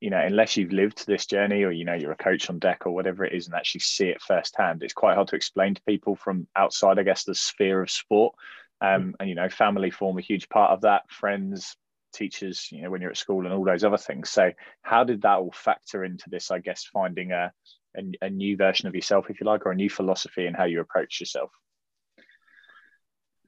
you 0.00 0.10
know, 0.10 0.20
unless 0.20 0.56
you've 0.56 0.72
lived 0.72 1.06
this 1.06 1.24
journey 1.24 1.62
or 1.62 1.70
you 1.70 1.84
know 1.84 1.94
you're 1.94 2.12
a 2.12 2.16
coach 2.16 2.50
on 2.50 2.58
deck 2.58 2.82
or 2.84 2.92
whatever 2.92 3.24
it 3.24 3.32
is 3.32 3.46
and 3.46 3.54
actually 3.54 3.80
see 3.80 4.08
it 4.08 4.20
firsthand, 4.20 4.82
it's 4.82 4.92
quite 4.92 5.14
hard 5.14 5.28
to 5.28 5.36
explain 5.36 5.74
to 5.74 5.82
people 5.88 6.16
from 6.16 6.46
outside, 6.56 6.98
I 6.98 7.04
guess, 7.04 7.24
the 7.24 7.34
sphere 7.34 7.82
of 7.82 7.90
sport. 7.90 8.34
Um, 8.80 9.14
and 9.18 9.28
you 9.28 9.34
know, 9.34 9.48
family 9.48 9.90
form 9.90 10.18
a 10.18 10.22
huge 10.22 10.48
part 10.48 10.72
of 10.72 10.82
that. 10.82 11.10
Friends, 11.10 11.76
teachers, 12.12 12.68
you 12.70 12.82
know, 12.82 12.90
when 12.90 13.00
you're 13.00 13.12
at 13.12 13.16
school 13.16 13.44
and 13.44 13.54
all 13.54 13.64
those 13.64 13.84
other 13.84 13.96
things. 13.96 14.30
So, 14.30 14.52
how 14.82 15.04
did 15.04 15.22
that 15.22 15.38
all 15.38 15.52
factor 15.54 16.04
into 16.04 16.28
this? 16.28 16.50
I 16.50 16.58
guess 16.58 16.84
finding 16.84 17.32
a 17.32 17.52
a, 17.96 18.26
a 18.26 18.30
new 18.30 18.56
version 18.56 18.88
of 18.88 18.94
yourself, 18.94 19.30
if 19.30 19.40
you 19.40 19.46
like, 19.46 19.64
or 19.64 19.72
a 19.72 19.76
new 19.76 19.90
philosophy 19.90 20.46
in 20.46 20.54
how 20.54 20.64
you 20.64 20.80
approach 20.80 21.20
yourself. 21.20 21.50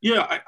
Yeah, 0.00 0.22
I, 0.22 0.40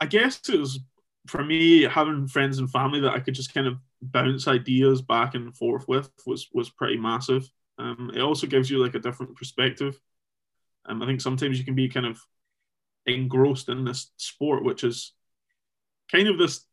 I 0.00 0.06
guess 0.06 0.40
it 0.48 0.58
was 0.58 0.80
for 1.26 1.44
me 1.44 1.82
having 1.82 2.28
friends 2.28 2.58
and 2.58 2.70
family 2.70 3.00
that 3.00 3.12
I 3.12 3.20
could 3.20 3.34
just 3.34 3.52
kind 3.52 3.66
of 3.66 3.78
bounce 4.00 4.46
ideas 4.48 5.02
back 5.02 5.34
and 5.34 5.54
forth 5.56 5.86
with 5.88 6.10
was 6.26 6.48
was 6.52 6.70
pretty 6.70 6.96
massive. 6.96 7.50
Um, 7.78 8.10
it 8.14 8.20
also 8.20 8.46
gives 8.46 8.70
you 8.70 8.82
like 8.82 8.94
a 8.94 9.00
different 9.00 9.36
perspective. 9.36 10.00
Um, 10.86 11.02
I 11.02 11.06
think 11.06 11.20
sometimes 11.20 11.58
you 11.58 11.64
can 11.64 11.74
be 11.74 11.88
kind 11.88 12.06
of 12.06 12.20
engrossed 13.06 13.68
in 13.68 13.84
this 13.84 14.10
sport, 14.16 14.64
which 14.64 14.84
is 14.84 15.12
kind 16.10 16.28
of 16.28 16.38
this 16.38 16.64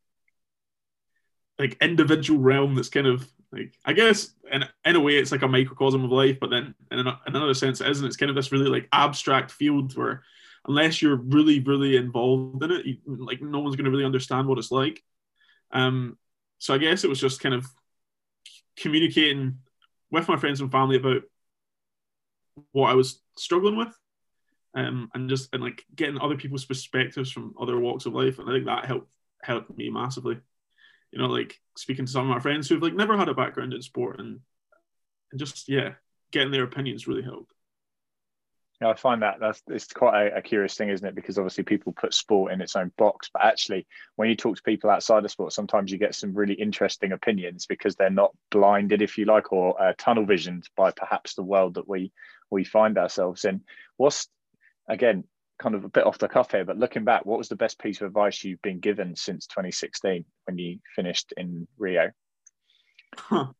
like 1.58 1.76
individual 1.80 2.40
realm 2.40 2.74
that's 2.74 2.88
kind 2.88 3.06
of 3.06 3.28
like 3.52 3.74
I 3.84 3.92
guess 3.92 4.30
in, 4.50 4.64
in 4.84 4.96
a 4.96 5.00
way 5.00 5.16
it's 5.16 5.32
like 5.32 5.42
a 5.42 5.48
microcosm 5.48 6.04
of 6.04 6.10
life, 6.10 6.38
but 6.40 6.50
then 6.50 6.74
in, 6.90 7.00
in 7.00 7.06
another 7.26 7.54
sense 7.54 7.80
it 7.80 7.88
isn't. 7.88 8.06
It's 8.06 8.16
kind 8.16 8.30
of 8.30 8.36
this 8.36 8.52
really 8.52 8.68
like 8.68 8.88
abstract 8.92 9.50
field 9.50 9.96
where 9.96 10.22
unless 10.66 11.02
you're 11.02 11.16
really 11.16 11.60
really 11.60 11.96
involved 11.96 12.62
in 12.62 12.70
it, 12.70 12.86
you, 12.86 12.96
like 13.06 13.42
no 13.42 13.60
one's 13.60 13.76
going 13.76 13.84
to 13.84 13.90
really 13.90 14.04
understand 14.04 14.46
what 14.46 14.58
it's 14.58 14.70
like. 14.70 15.02
Um, 15.70 16.18
so 16.58 16.74
I 16.74 16.78
guess 16.78 17.04
it 17.04 17.10
was 17.10 17.20
just 17.20 17.40
kind 17.40 17.54
of 17.54 17.66
communicating 18.76 19.58
with 20.10 20.28
my 20.28 20.36
friends 20.36 20.60
and 20.60 20.70
family 20.70 20.96
about 20.96 21.22
what 22.72 22.90
I 22.90 22.94
was 22.94 23.20
struggling 23.36 23.76
with 23.76 23.94
um, 24.74 25.10
and 25.14 25.28
just 25.28 25.48
and 25.52 25.62
like 25.62 25.84
getting 25.94 26.18
other 26.18 26.36
people's 26.36 26.64
perspectives 26.64 27.30
from 27.30 27.54
other 27.60 27.78
walks 27.78 28.06
of 28.06 28.14
life, 28.14 28.38
and 28.38 28.48
I 28.48 28.52
think 28.52 28.66
that 28.66 28.86
helped 28.86 29.08
helped 29.42 29.76
me 29.76 29.88
massively. 29.90 30.38
You 31.12 31.18
know, 31.18 31.26
like 31.26 31.60
speaking 31.76 32.06
to 32.06 32.12
some 32.12 32.28
of 32.28 32.34
my 32.34 32.40
friends 32.40 32.68
who've 32.68 32.82
like 32.82 32.94
never 32.94 33.16
had 33.16 33.28
a 33.28 33.34
background 33.34 33.72
in 33.72 33.82
sport, 33.82 34.18
and 34.18 34.40
and 35.30 35.38
just 35.38 35.68
yeah, 35.68 35.92
getting 36.32 36.50
their 36.50 36.64
opinions 36.64 37.06
really 37.06 37.22
helped. 37.22 37.52
Yeah, 38.80 38.88
I 38.88 38.94
find 38.94 39.22
that 39.22 39.36
that's 39.38 39.62
it's 39.68 39.86
quite 39.92 40.26
a, 40.26 40.38
a, 40.38 40.42
curious 40.42 40.74
thing, 40.74 40.88
isn't 40.88 41.06
it? 41.06 41.14
Because 41.14 41.38
obviously 41.38 41.62
people 41.62 41.92
put 41.92 42.12
sport 42.12 42.52
in 42.52 42.60
its 42.60 42.74
own 42.74 42.90
box, 42.98 43.30
but 43.32 43.44
actually, 43.44 43.86
when 44.16 44.28
you 44.28 44.34
talk 44.34 44.56
to 44.56 44.62
people 44.62 44.90
outside 44.90 45.24
of 45.24 45.30
sport, 45.30 45.52
sometimes 45.52 45.92
you 45.92 45.98
get 45.98 46.14
some 46.14 46.34
really 46.34 46.54
interesting 46.54 47.12
opinions 47.12 47.66
because 47.66 47.94
they're 47.94 48.10
not 48.10 48.34
blinded, 48.50 49.00
if 49.00 49.16
you 49.16 49.26
like, 49.26 49.52
or 49.52 49.80
uh, 49.80 49.92
tunnel 49.96 50.26
visioned 50.26 50.68
by 50.76 50.90
perhaps 50.90 51.34
the 51.34 51.42
world 51.42 51.74
that 51.74 51.88
we 51.88 52.12
we 52.50 52.64
find 52.64 52.98
ourselves 52.98 53.44
in. 53.44 53.62
What's 53.96 54.28
again, 54.88 55.24
kind 55.58 55.74
of 55.74 55.84
a 55.84 55.88
bit 55.88 56.04
off 56.04 56.18
the 56.18 56.28
cuff 56.28 56.50
here, 56.50 56.64
but 56.64 56.78
looking 56.78 57.04
back, 57.04 57.24
what 57.24 57.38
was 57.38 57.48
the 57.48 57.56
best 57.56 57.78
piece 57.78 58.00
of 58.00 58.08
advice 58.08 58.42
you've 58.42 58.62
been 58.62 58.80
given 58.80 59.14
since 59.14 59.46
2016 59.46 60.24
when 60.46 60.58
you 60.58 60.80
finished 60.96 61.32
in 61.36 61.68
Rio? 61.78 62.10
Huh. 63.16 63.52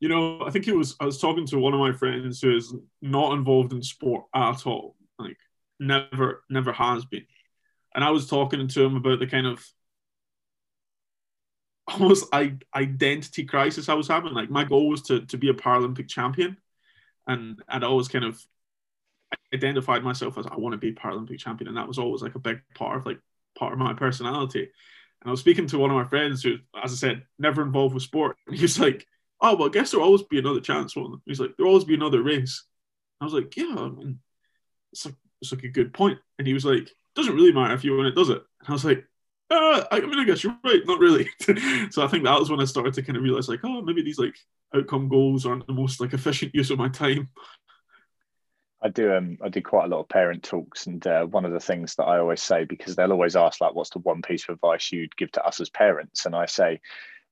You 0.00 0.08
know, 0.08 0.42
I 0.44 0.50
think 0.50 0.66
it 0.66 0.74
was 0.74 0.96
I 0.98 1.04
was 1.04 1.20
talking 1.20 1.46
to 1.46 1.58
one 1.58 1.74
of 1.74 1.80
my 1.80 1.92
friends 1.92 2.40
who 2.40 2.56
is 2.56 2.74
not 3.02 3.34
involved 3.34 3.72
in 3.72 3.82
sport 3.82 4.24
at 4.34 4.66
all, 4.66 4.96
like 5.18 5.36
never, 5.78 6.42
never 6.48 6.72
has 6.72 7.04
been, 7.04 7.26
and 7.94 8.02
I 8.02 8.10
was 8.10 8.26
talking 8.26 8.66
to 8.66 8.82
him 8.82 8.96
about 8.96 9.18
the 9.18 9.26
kind 9.26 9.46
of 9.46 9.64
almost 11.88 12.26
I, 12.32 12.54
identity 12.74 13.44
crisis 13.44 13.88
I 13.88 13.94
was 13.94 14.08
having. 14.08 14.32
Like 14.32 14.50
my 14.50 14.64
goal 14.64 14.88
was 14.88 15.02
to 15.02 15.26
to 15.26 15.36
be 15.36 15.50
a 15.50 15.54
Paralympic 15.54 16.08
champion, 16.08 16.56
and 17.26 17.62
I'd 17.68 17.84
always 17.84 18.08
kind 18.08 18.24
of 18.24 18.42
identified 19.54 20.02
myself 20.02 20.38
as 20.38 20.46
I 20.46 20.56
want 20.56 20.72
to 20.72 20.78
be 20.78 20.90
a 20.90 20.92
Paralympic 20.92 21.38
champion, 21.38 21.68
and 21.68 21.76
that 21.76 21.88
was 21.88 21.98
always 21.98 22.22
like 22.22 22.34
a 22.34 22.40
big 22.40 22.60
part 22.74 22.96
of 22.96 23.06
like 23.06 23.20
part 23.58 23.72
of 23.72 23.78
my 23.78 23.94
personality. 23.94 24.62
And 24.62 25.28
I 25.28 25.30
was 25.30 25.40
speaking 25.40 25.66
to 25.68 25.78
one 25.78 25.90
of 25.90 25.96
my 25.96 26.08
friends 26.08 26.42
who, 26.42 26.56
as 26.82 26.92
I 26.92 26.96
said, 26.96 27.22
never 27.38 27.62
involved 27.62 27.94
with 27.94 28.02
sport, 28.02 28.36
and 28.46 28.56
he 28.56 28.62
was 28.62 28.78
like, 28.78 29.06
"Oh 29.40 29.56
well, 29.56 29.68
I 29.68 29.72
guess 29.72 29.90
there'll 29.90 30.06
always 30.06 30.22
be 30.22 30.38
another 30.38 30.60
chance." 30.60 30.96
One, 30.96 31.20
he's 31.26 31.40
like, 31.40 31.56
"There'll 31.56 31.72
always 31.72 31.84
be 31.84 31.94
another 31.94 32.22
race." 32.22 32.64
I 33.20 33.24
was 33.24 33.34
like, 33.34 33.56
"Yeah, 33.56 33.74
I 33.76 33.88
mean, 33.88 34.20
it's 34.92 35.04
like 35.06 35.14
it's 35.40 35.52
like 35.52 35.64
a 35.64 35.68
good 35.68 35.92
point." 35.92 36.18
And 36.38 36.46
he 36.46 36.54
was 36.54 36.64
like, 36.64 36.90
"Doesn't 37.14 37.34
really 37.34 37.52
matter 37.52 37.74
if 37.74 37.84
you 37.84 37.96
win 37.96 38.06
it, 38.06 38.14
does 38.14 38.30
it?" 38.30 38.42
And 38.60 38.68
I 38.68 38.72
was 38.72 38.84
like, 38.84 39.04
uh, 39.50 39.84
I 39.90 40.00
mean, 40.00 40.18
I 40.18 40.24
guess 40.24 40.44
you're 40.44 40.56
right, 40.64 40.80
not 40.86 41.00
really. 41.00 41.28
so 41.90 42.04
I 42.04 42.08
think 42.08 42.24
that 42.24 42.38
was 42.38 42.50
when 42.50 42.60
I 42.60 42.64
started 42.64 42.94
to 42.94 43.02
kind 43.02 43.16
of 43.16 43.24
realize, 43.24 43.48
like, 43.48 43.60
oh, 43.64 43.82
maybe 43.82 44.02
these 44.02 44.18
like 44.18 44.36
outcome 44.74 45.08
goals 45.08 45.44
aren't 45.44 45.66
the 45.66 45.72
most 45.72 46.00
like 46.00 46.12
efficient 46.12 46.54
use 46.54 46.70
of 46.70 46.78
my 46.78 46.88
time. 46.88 47.28
I 48.82 48.88
do 48.88 49.12
um 49.12 49.36
I 49.42 49.48
do 49.50 49.60
quite 49.60 49.84
a 49.84 49.88
lot 49.88 50.00
of 50.00 50.08
parent 50.08 50.42
talks, 50.42 50.86
and 50.86 51.04
uh, 51.06 51.26
one 51.26 51.44
of 51.44 51.52
the 51.52 51.60
things 51.60 51.96
that 51.96 52.04
I 52.04 52.18
always 52.18 52.42
say 52.42 52.64
because 52.64 52.96
they'll 52.96 53.12
always 53.12 53.36
ask 53.36 53.60
like, 53.60 53.74
"What's 53.74 53.90
the 53.90 53.98
one 53.98 54.22
piece 54.22 54.44
of 54.48 54.54
advice 54.54 54.92
you'd 54.92 55.16
give 55.16 55.32
to 55.32 55.44
us 55.44 55.60
as 55.60 55.68
parents?" 55.68 56.24
And 56.26 56.34
I 56.34 56.46
say, 56.46 56.80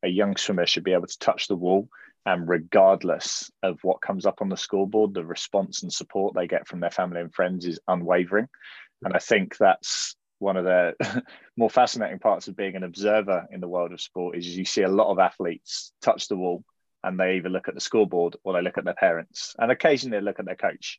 a 0.02 0.08
young 0.08 0.36
swimmer 0.36 0.66
should 0.66 0.84
be 0.84 0.92
able 0.92 1.06
to 1.06 1.18
touch 1.18 1.48
the 1.48 1.56
wall, 1.56 1.88
and 2.26 2.48
regardless 2.48 3.50
of 3.62 3.78
what 3.82 4.00
comes 4.00 4.26
up 4.26 4.40
on 4.40 4.48
the 4.48 4.56
scoreboard, 4.56 5.14
the 5.14 5.24
response 5.24 5.82
and 5.82 5.92
support 5.92 6.34
they 6.34 6.46
get 6.46 6.66
from 6.68 6.80
their 6.80 6.90
family 6.90 7.20
and 7.20 7.34
friends 7.34 7.66
is 7.66 7.80
unwavering. 7.88 8.48
And 9.02 9.14
I 9.14 9.18
think 9.18 9.56
that's 9.56 10.16
one 10.38 10.56
of 10.56 10.64
the 10.64 10.94
more 11.56 11.70
fascinating 11.70 12.18
parts 12.18 12.48
of 12.48 12.56
being 12.56 12.76
an 12.76 12.84
observer 12.84 13.46
in 13.50 13.60
the 13.60 13.68
world 13.68 13.92
of 13.92 14.00
sport 14.00 14.36
is 14.36 14.56
you 14.56 14.64
see 14.64 14.82
a 14.82 14.88
lot 14.88 15.10
of 15.10 15.18
athletes 15.18 15.92
touch 16.02 16.28
the 16.28 16.36
wall 16.36 16.64
and 17.02 17.18
they 17.18 17.36
either 17.36 17.48
look 17.48 17.68
at 17.68 17.74
the 17.74 17.80
scoreboard 17.80 18.36
or 18.44 18.52
they 18.52 18.62
look 18.62 18.78
at 18.78 18.84
their 18.84 18.94
parents 18.94 19.54
and 19.58 19.70
occasionally 19.70 20.18
they 20.18 20.24
look 20.24 20.38
at 20.38 20.46
their 20.46 20.56
coach 20.56 20.98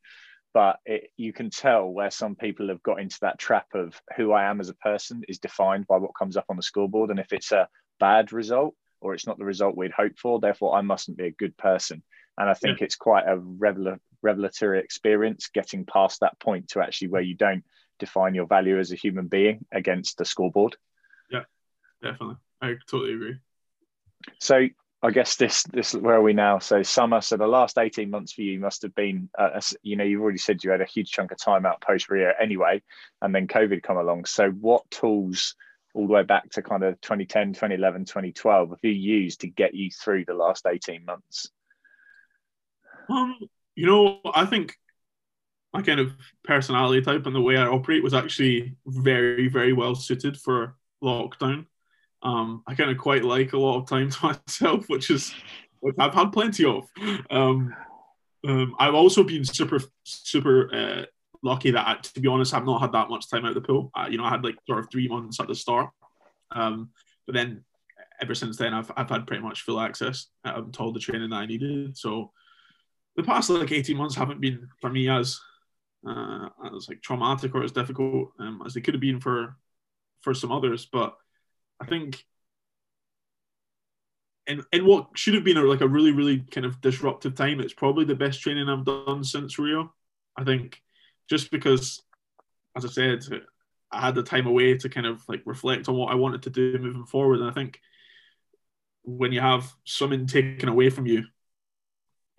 but 0.54 0.80
it, 0.86 1.12
you 1.18 1.32
can 1.32 1.50
tell 1.50 1.88
where 1.88 2.10
some 2.10 2.36
people 2.36 2.70
have 2.70 2.82
got 2.82 3.00
into 3.00 3.18
that 3.22 3.38
trap 3.38 3.68
of 3.76 4.02
who 4.18 4.32
I 4.32 4.46
am 4.50 4.60
as 4.60 4.70
a 4.70 4.76
person 4.76 5.24
is 5.28 5.40
defined 5.40 5.86
by 5.88 5.98
what 5.98 6.16
comes 6.18 6.38
up 6.38 6.46
on 6.50 6.56
the 6.56 6.64
scoreboard. 6.64 7.12
And 7.12 7.20
if 7.20 7.32
it's 7.32 7.52
a 7.52 7.68
bad 8.00 8.34
result 8.34 8.76
or 9.02 9.14
it's 9.14 9.28
not 9.28 9.38
the 9.38 9.46
result 9.46 9.78
we'd 9.78 9.92
hoped 9.92 10.20
for, 10.20 10.40
therefore 10.40 10.76
I 10.76 10.82
mustn't 10.82 11.18
be 11.18 11.28
a 11.28 11.32
good 11.32 11.58
person. 11.58 12.04
And 12.38 12.50
I 12.50 12.54
think 12.54 12.80
yeah. 12.80 12.86
it's 12.86 12.96
quite 12.96 13.28
a 13.28 13.38
revel- 13.38 13.98
revelatory 14.22 14.80
experience 14.80 15.50
getting 15.54 15.86
past 15.86 16.22
that 16.22 16.40
point 16.40 16.70
to 16.70 16.82
actually 16.82 17.10
where 17.10 17.22
you 17.22 17.36
don't 17.36 17.64
define 18.00 18.34
your 18.34 18.46
value 18.46 18.80
as 18.80 18.92
a 18.92 18.96
human 18.96 19.28
being 19.28 19.66
against 19.72 20.18
the 20.18 20.26
scoreboard. 20.26 20.78
Yeah, 21.30 21.44
definitely. 22.02 22.38
I 22.62 22.76
totally 22.90 23.14
agree. 23.14 23.38
So 24.40 24.68
I 25.02 25.12
guess 25.12 25.38
this 25.38 25.64
this 25.64 25.94
where 25.94 26.16
are 26.16 26.22
we 26.22 26.34
now? 26.34 26.60
So 26.60 26.84
summer. 26.84 27.22
So 27.22 27.38
the 27.38 27.48
last 27.48 27.78
eighteen 27.78 28.10
months 28.10 28.34
for 28.34 28.42
you 28.42 28.60
must 28.60 28.82
have 28.82 28.94
been, 28.96 29.30
uh, 29.38 29.62
you 29.82 29.96
know, 29.96 30.04
you've 30.04 30.22
already 30.22 30.40
said 30.40 30.64
you 30.64 30.72
had 30.72 30.82
a 30.82 30.86
huge 30.86 31.12
chunk 31.12 31.32
of 31.32 31.38
time 31.38 31.66
out 31.66 31.82
post 31.82 32.10
Rio 32.10 32.34
anyway, 32.40 32.82
and 33.22 33.34
then 33.34 33.48
COVID 33.48 33.82
come 33.82 33.98
along. 33.98 34.26
So 34.26 34.50
what 34.50 34.90
tools, 34.92 35.56
all 35.94 36.08
the 36.08 36.14
way 36.14 36.24
back 36.24 36.50
to 36.52 36.62
kind 36.62 36.84
of 36.84 37.00
2010, 37.02 37.54
2011, 37.54 38.06
2012, 38.06 38.70
have 38.70 38.80
you 38.84 38.92
used 38.92 39.42
to 39.42 39.48
get 39.48 39.74
you 39.74 39.90
through 39.92 40.26
the 40.26 40.34
last 40.34 40.66
eighteen 40.66 41.06
months? 41.06 41.50
Um, 43.10 43.38
you 43.76 43.86
know, 43.86 44.20
I 44.34 44.46
think 44.46 44.76
my 45.74 45.82
kind 45.82 46.00
of 46.00 46.14
personality 46.44 47.02
type 47.02 47.26
and 47.26 47.36
the 47.36 47.42
way 47.42 47.58
I 47.58 47.68
operate 47.68 48.04
was 48.04 48.14
actually 48.14 48.76
very, 48.86 49.48
very 49.48 49.74
well 49.74 49.96
suited 49.96 50.38
for 50.38 50.76
lockdown. 51.04 51.66
Um, 52.22 52.64
I 52.68 52.76
kind 52.76 52.92
of 52.92 52.98
quite 52.98 53.24
like 53.24 53.54
a 53.54 53.58
lot 53.60 53.80
of 53.80 53.88
time 53.88 54.10
to 54.12 54.26
myself, 54.26 54.90
which 54.90 55.10
is 55.10 55.34
which 55.80 55.96
I've 55.98 56.14
had 56.14 56.32
plenty 56.32 56.66
of. 56.66 56.90
Um, 57.30 57.74
um, 58.48 58.76
I've 58.80 58.96
also 58.96 59.24
been 59.24 59.46
super, 59.46 59.80
super 60.04 60.74
uh, 60.74 61.06
lucky 61.42 61.72
that, 61.72 61.88
I, 61.88 61.96
to 61.96 62.20
be 62.20 62.28
honest, 62.28 62.54
I've 62.54 62.66
not 62.66 62.82
had 62.82 62.92
that 62.94 63.10
much 63.10 63.30
time 63.30 63.46
out 63.46 63.56
of 63.56 63.56
the 63.56 63.68
pool. 63.68 63.92
Uh, 63.96 64.08
you 64.10 64.18
know, 64.18 64.26
I 64.26 64.30
had 64.30 64.44
like 64.44 64.56
sort 64.68 64.80
of 64.80 64.90
three 64.92 65.08
months 65.08 65.40
at 65.40 65.48
the 65.48 65.56
start, 65.56 65.90
um, 66.52 66.90
but 67.26 67.36
then 67.36 67.64
ever 68.22 68.36
since 68.36 68.58
then, 68.58 68.74
I've 68.74 68.92
I've 68.96 69.10
had 69.10 69.28
pretty 69.28 69.44
much 69.44 69.62
full 69.62 69.80
access 69.80 70.28
um, 70.46 70.72
to 70.72 70.80
all 70.80 70.92
the 70.92 71.00
training 71.00 71.30
that 71.30 71.36
I 71.38 71.46
needed. 71.46 71.98
So 71.98 72.32
the 73.16 73.24
past 73.24 73.50
like 73.50 73.72
18 73.72 73.98
months 73.98 74.16
haven't 74.16 74.42
been 74.42 74.68
for 74.82 74.90
me 74.90 75.10
as 75.10 75.40
uh, 76.08 76.50
as 76.76 76.88
like 76.88 77.02
traumatic 77.02 77.54
or 77.56 77.64
as 77.64 77.72
difficult 77.72 78.32
um, 78.40 78.62
as 78.66 78.74
they 78.74 78.82
could 78.82 78.94
have 78.94 79.02
been 79.02 79.20
for 79.20 79.58
for 80.22 80.34
some 80.34 80.52
others. 80.52 80.88
But 80.92 81.16
I 81.80 81.86
think 81.86 82.24
in, 84.48 84.64
in 84.72 84.86
what 84.86 85.10
should 85.16 85.36
have 85.36 85.44
been 85.44 85.58
a, 85.58 85.64
like 85.64 85.82
a 85.82 85.88
really 85.88 86.12
really 86.12 86.40
kind 86.40 86.66
of 86.66 86.82
disruptive 86.82 87.36
time, 87.36 87.60
it's 87.60 87.74
probably 87.74 88.06
the 88.06 88.16
best 88.16 88.42
training 88.42 88.70
I've 88.70 88.86
done 88.86 89.24
since 89.24 89.60
Rio. 89.60 89.94
I 90.38 90.44
think 90.44 90.82
just 91.30 91.52
because, 91.52 92.02
as 92.76 92.86
I 92.86 92.90
said, 92.90 93.24
I 93.92 94.02
had 94.02 94.16
the 94.16 94.24
time 94.24 94.48
away 94.48 94.78
to 94.78 94.90
kind 94.90 95.06
of 95.06 95.22
like 95.28 95.42
reflect 95.46 95.88
on 95.88 95.96
what 95.96 96.12
I 96.12 96.16
wanted 96.16 96.44
to 96.44 96.50
do 96.50 96.78
moving 96.78 97.06
forward. 97.06 97.40
And 97.40 97.50
I 97.50 97.54
think 97.54 97.80
when 99.04 99.32
you 99.32 99.42
have 99.42 99.72
something 99.86 100.28
taken 100.28 100.70
away 100.70 100.90
from 100.90 101.06
you 101.06 101.24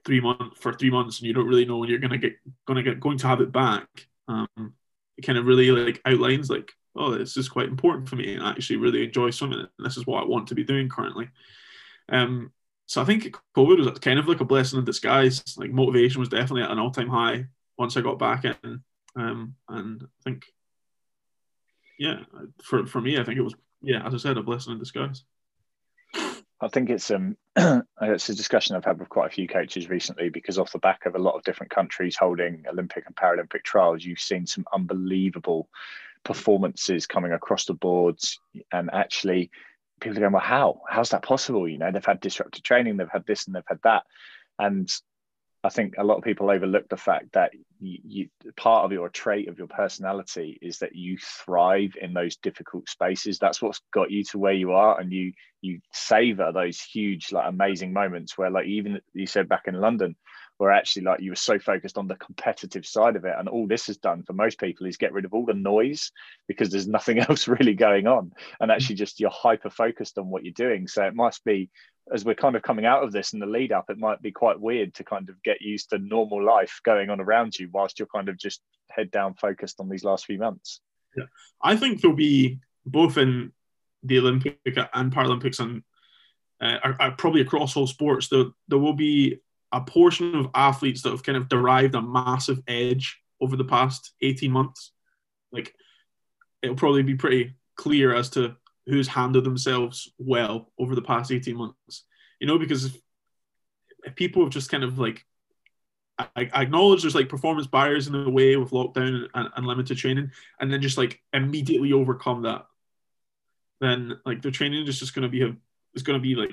three 0.05 0.21
months 0.21 0.59
for 0.59 0.73
three 0.73 0.91
months 0.91 1.19
and 1.19 1.27
you 1.27 1.33
don't 1.33 1.49
really 1.49 1.65
know 1.65 1.79
when 1.79 1.89
you're 1.89 1.99
gonna 1.99 2.19
get 2.19 2.33
gonna 2.67 2.83
get 2.83 3.01
going 3.01 3.19
to 3.19 3.27
have 3.27 3.43
it 3.43 3.53
back 3.53 3.87
um 4.29 4.47
it 5.19 5.23
kind 5.23 5.37
of 5.37 5.45
really 5.45 5.71
like 5.71 6.01
outlines 6.07 6.49
like 6.49 6.73
oh 6.97 7.11
this 7.11 7.37
is 7.37 7.49
quite 7.49 7.69
important 7.69 8.09
for 8.09 8.17
me. 8.17 8.35
And 8.35 8.43
I 8.43 8.51
actually 8.51 8.77
really 8.77 9.05
enjoy 9.05 9.31
swimming 9.31 9.61
and 9.61 9.69
this 9.79 9.97
is 9.97 10.07
what 10.07 10.23
I 10.23 10.27
want 10.27 10.49
to 10.49 10.55
be 10.55 10.65
doing 10.65 10.89
currently. 10.89 11.29
Um 12.09 12.53
so 12.87 13.01
I 13.01 13.05
think 13.05 13.37
COVID 13.57 13.79
was 13.79 13.99
kind 14.01 14.19
of 14.19 14.27
like 14.27 14.41
a 14.41 14.45
blessing 14.45 14.79
in 14.79 14.85
disguise. 14.85 15.45
Like 15.57 15.71
motivation 15.71 16.19
was 16.19 16.29
definitely 16.29 16.63
at 16.63 16.73
an 16.73 16.81
all-time 16.81 17.09
high 17.09 17.47
once 17.81 17.97
I 17.97 18.03
got 18.03 18.19
back 18.19 18.45
in 18.45 18.83
um 19.17 19.55
and 19.69 20.03
I 20.03 20.23
think 20.23 20.45
yeah 21.99 22.21
for 22.63 22.87
for 22.87 23.01
me 23.01 23.19
I 23.19 23.25
think 23.25 23.39
it 23.39 23.43
was 23.43 23.55
yeah 23.81 24.07
as 24.07 24.15
I 24.15 24.19
said 24.19 24.37
a 24.37 24.43
blessing 24.43 24.75
in 24.75 24.79
disguise 24.79 25.25
I 26.61 26.69
think 26.69 26.91
it's 26.91 27.11
um 27.11 27.39
it's 28.03 28.29
a 28.29 28.35
discussion 28.35 28.77
I've 28.77 28.85
had 28.85 28.99
with 28.99 29.09
quite 29.09 29.29
a 29.29 29.35
few 29.35 29.49
coaches 29.49 29.89
recently 29.89 30.29
because 30.29 30.59
off 30.59 30.73
the 30.73 30.79
back 30.79 31.07
of 31.07 31.15
a 31.15 31.19
lot 31.19 31.37
of 31.37 31.43
different 31.43 31.73
countries 31.73 32.17
holding 32.17 32.65
Olympic 32.71 33.05
and 33.07 33.17
Paralympic 33.17 33.65
trials, 33.65 34.05
you've 34.05 34.21
seen 34.21 34.47
some 34.47 34.67
unbelievable 34.75 35.71
performances 36.23 37.07
coming 37.07 37.33
across 37.33 37.65
the 37.65 37.73
boards, 37.73 38.39
and 38.73 38.91
actually 38.93 39.51
people 40.01 40.19
are 40.19 40.21
going, 40.21 40.33
well, 40.33 40.43
how? 40.43 40.83
How's 40.89 41.11
that 41.11 41.23
possible? 41.23 41.67
You 41.67 41.79
know, 41.79 41.91
they've 41.91 42.05
had 42.05 42.21
disrupted 42.21 42.63
training, 42.63 42.99
they've 42.99 43.09
had 43.11 43.27
this 43.27 43.47
and 43.47 43.57
they've 43.57 43.63
had 43.67 43.81
that, 43.85 44.05
and 44.59 44.91
I 45.63 45.69
think 45.69 45.95
a 45.99 46.05
lot 46.05 46.17
of 46.17 46.25
people 46.25 46.51
overlook 46.51 46.89
the 46.89 46.97
fact 46.97 47.33
that 47.33 47.53
you, 47.81 47.99
you, 48.03 48.29
part 48.57 48.85
of 48.85 48.93
your 48.93 49.11
trait 49.11 49.49
of 49.49 49.59
your 49.59 49.67
personality 49.67 50.59
is 50.63 50.79
that 50.79 50.95
you 50.95 51.19
thrive 51.19 51.93
in 52.01 52.15
those 52.15 52.37
difficult 52.37 52.89
spaces. 52.89 53.39
That's 53.39 53.61
what's 53.61 53.81
got 53.93 54.11
you 54.11 54.25
to 54.25 54.39
where 54.39 54.55
you 54.55 54.73
are, 54.73 54.99
and 54.99 55.13
you 55.13 55.33
you 55.61 55.81
savor 55.93 56.51
those 56.53 56.81
huge, 56.81 57.31
like 57.33 57.47
amazing 57.47 57.93
moments 57.93 58.39
where, 58.39 58.51
like 58.51 58.67
even 58.67 59.01
you 59.13 59.27
said 59.27 59.49
back 59.49 59.65
in 59.67 59.75
London, 59.75 60.17
where 60.57 60.71
actually 60.71 61.03
like 61.03 61.21
you 61.21 61.31
were 61.31 61.37
so 61.37 61.59
focused 61.59 61.99
on 61.99 62.09
the 62.09 62.17
competitive 62.17 62.87
side 62.87 63.17
of 63.17 63.27
it, 63.27 63.35
and 63.39 63.49
all 63.49 63.67
this 63.67 63.87
has 63.87 63.99
done 63.99 64.23
for 64.23 64.33
most 64.33 64.59
people 64.59 64.87
is 64.87 64.97
get 64.97 65.13
rid 65.13 65.27
of 65.27 65.35
all 65.35 65.45
the 65.45 65.53
noise 65.53 66.11
because 66.49 66.71
there's 66.71 66.89
nothing 66.89 67.19
else 67.29 67.49
really 67.49 67.75
going 67.75 68.07
on, 68.07 68.33
and 68.61 68.71
actually 68.71 68.95
just 68.95 69.21
you're 69.21 69.31
hyper 69.31 69.71
focused 69.71 70.17
on 70.17 70.31
what 70.31 70.43
you're 70.43 70.55
doing. 70.55 70.89
So 70.89 71.05
it 71.05 71.15
must 71.15 71.45
be 71.45 71.69
as 72.13 72.25
we're 72.25 72.35
kind 72.35 72.57
of 72.57 72.63
coming 72.63 72.85
out 72.85 73.03
of 73.03 73.13
this 73.13 73.33
in 73.33 73.39
the 73.39 73.47
lead 73.47 73.73
up, 73.73 73.89
it 73.89 73.99
might 73.99 74.21
be 74.21 74.33
quite 74.33 74.61
weird 74.61 74.95
to 74.95 75.05
kind 75.05 75.29
of 75.29 75.43
get 75.43 75.61
used 75.61 75.91
to 75.91 75.99
normal 75.99 76.45
life 76.45 76.81
going 76.85 77.11
on 77.11 77.21
around 77.21 77.59
you 77.59 77.69
whilst 77.73 77.99
you're 77.99 78.09
kind 78.09 78.29
of 78.29 78.37
just 78.37 78.61
head 78.91 79.11
down 79.11 79.35
focused 79.35 79.81
on 79.81 79.89
these 79.89 80.05
last 80.05 80.27
few 80.27 80.39
months. 80.39 80.81
Yeah, 81.17 81.25
I 81.63 81.77
think 81.77 82.01
there'll 82.01 82.17
be 82.17 82.59
both 82.85 83.17
in 83.17 83.53
the 84.03 84.19
Olympic 84.19 84.59
and 84.95 85.13
Paralympics 85.13 85.61
and 85.61 85.83
uh, 86.61 86.79
are, 86.83 86.97
are 87.01 87.13
probably 87.13 87.41
across 87.41 87.77
all 87.77 87.87
sports. 87.87 88.29
There, 88.29 88.47
there 88.69 88.79
will 88.79 88.95
be 88.95 89.39
a 89.73 89.81
portion 89.81 90.35
of 90.35 90.51
athletes 90.55 91.03
that 91.03 91.11
have 91.11 91.23
kind 91.23 91.39
of 91.39 91.49
derived 91.49 91.95
a 91.95 92.03
massive 92.03 92.61
edge 92.67 93.21
over 93.41 93.57
the 93.57 93.65
past 93.65 94.13
18 94.21 94.51
months. 94.51 94.93
Like 95.53 95.75
it'll 96.63 96.77
probably 96.77 97.03
be 97.03 97.15
pretty 97.15 97.55
clear 97.77 98.15
as 98.15 98.31
to 98.31 98.57
who's 98.87 99.09
handled 99.09 99.45
themselves 99.45 100.13
well 100.19 100.73
over 100.79 100.95
the 100.95 101.03
past 101.03 101.31
18 101.31 101.57
months. 101.57 102.05
You 102.41 102.47
know, 102.47 102.59
because 102.59 102.87
if, 102.87 102.97
if 104.05 104.15
people 104.15 104.43
have 104.43 104.53
just 104.53 104.71
kind 104.71 104.85
of 104.85 104.99
like 104.99 105.25
I, 106.19 106.51
I, 106.53 106.63
acknowledge 106.63 107.03
there's 107.03 107.15
like 107.15 107.29
performance 107.29 107.67
barriers 107.67 108.07
in 108.07 108.13
the 108.13 108.31
way 108.31 108.57
with 108.57 108.71
lockdown 108.71 109.29
and, 109.35 109.49
and, 109.55 109.67
limited 109.67 109.97
training, 109.97 110.31
and 110.59 110.73
then 110.73 110.83
just 110.83 110.99
like 110.99 111.21
immediately 111.33 111.93
overcome 111.93 112.43
that, 112.43 112.67
then 113.81 114.19
like 114.27 114.43
their 114.43 114.51
training 114.51 114.87
is 114.87 114.99
just 114.99 115.15
going 115.15 115.23
to 115.23 115.29
be 115.29 115.43
a, 115.43 115.57
is 115.95 116.03
going 116.03 116.19
to 116.19 116.23
be 116.23 116.35
like 116.35 116.53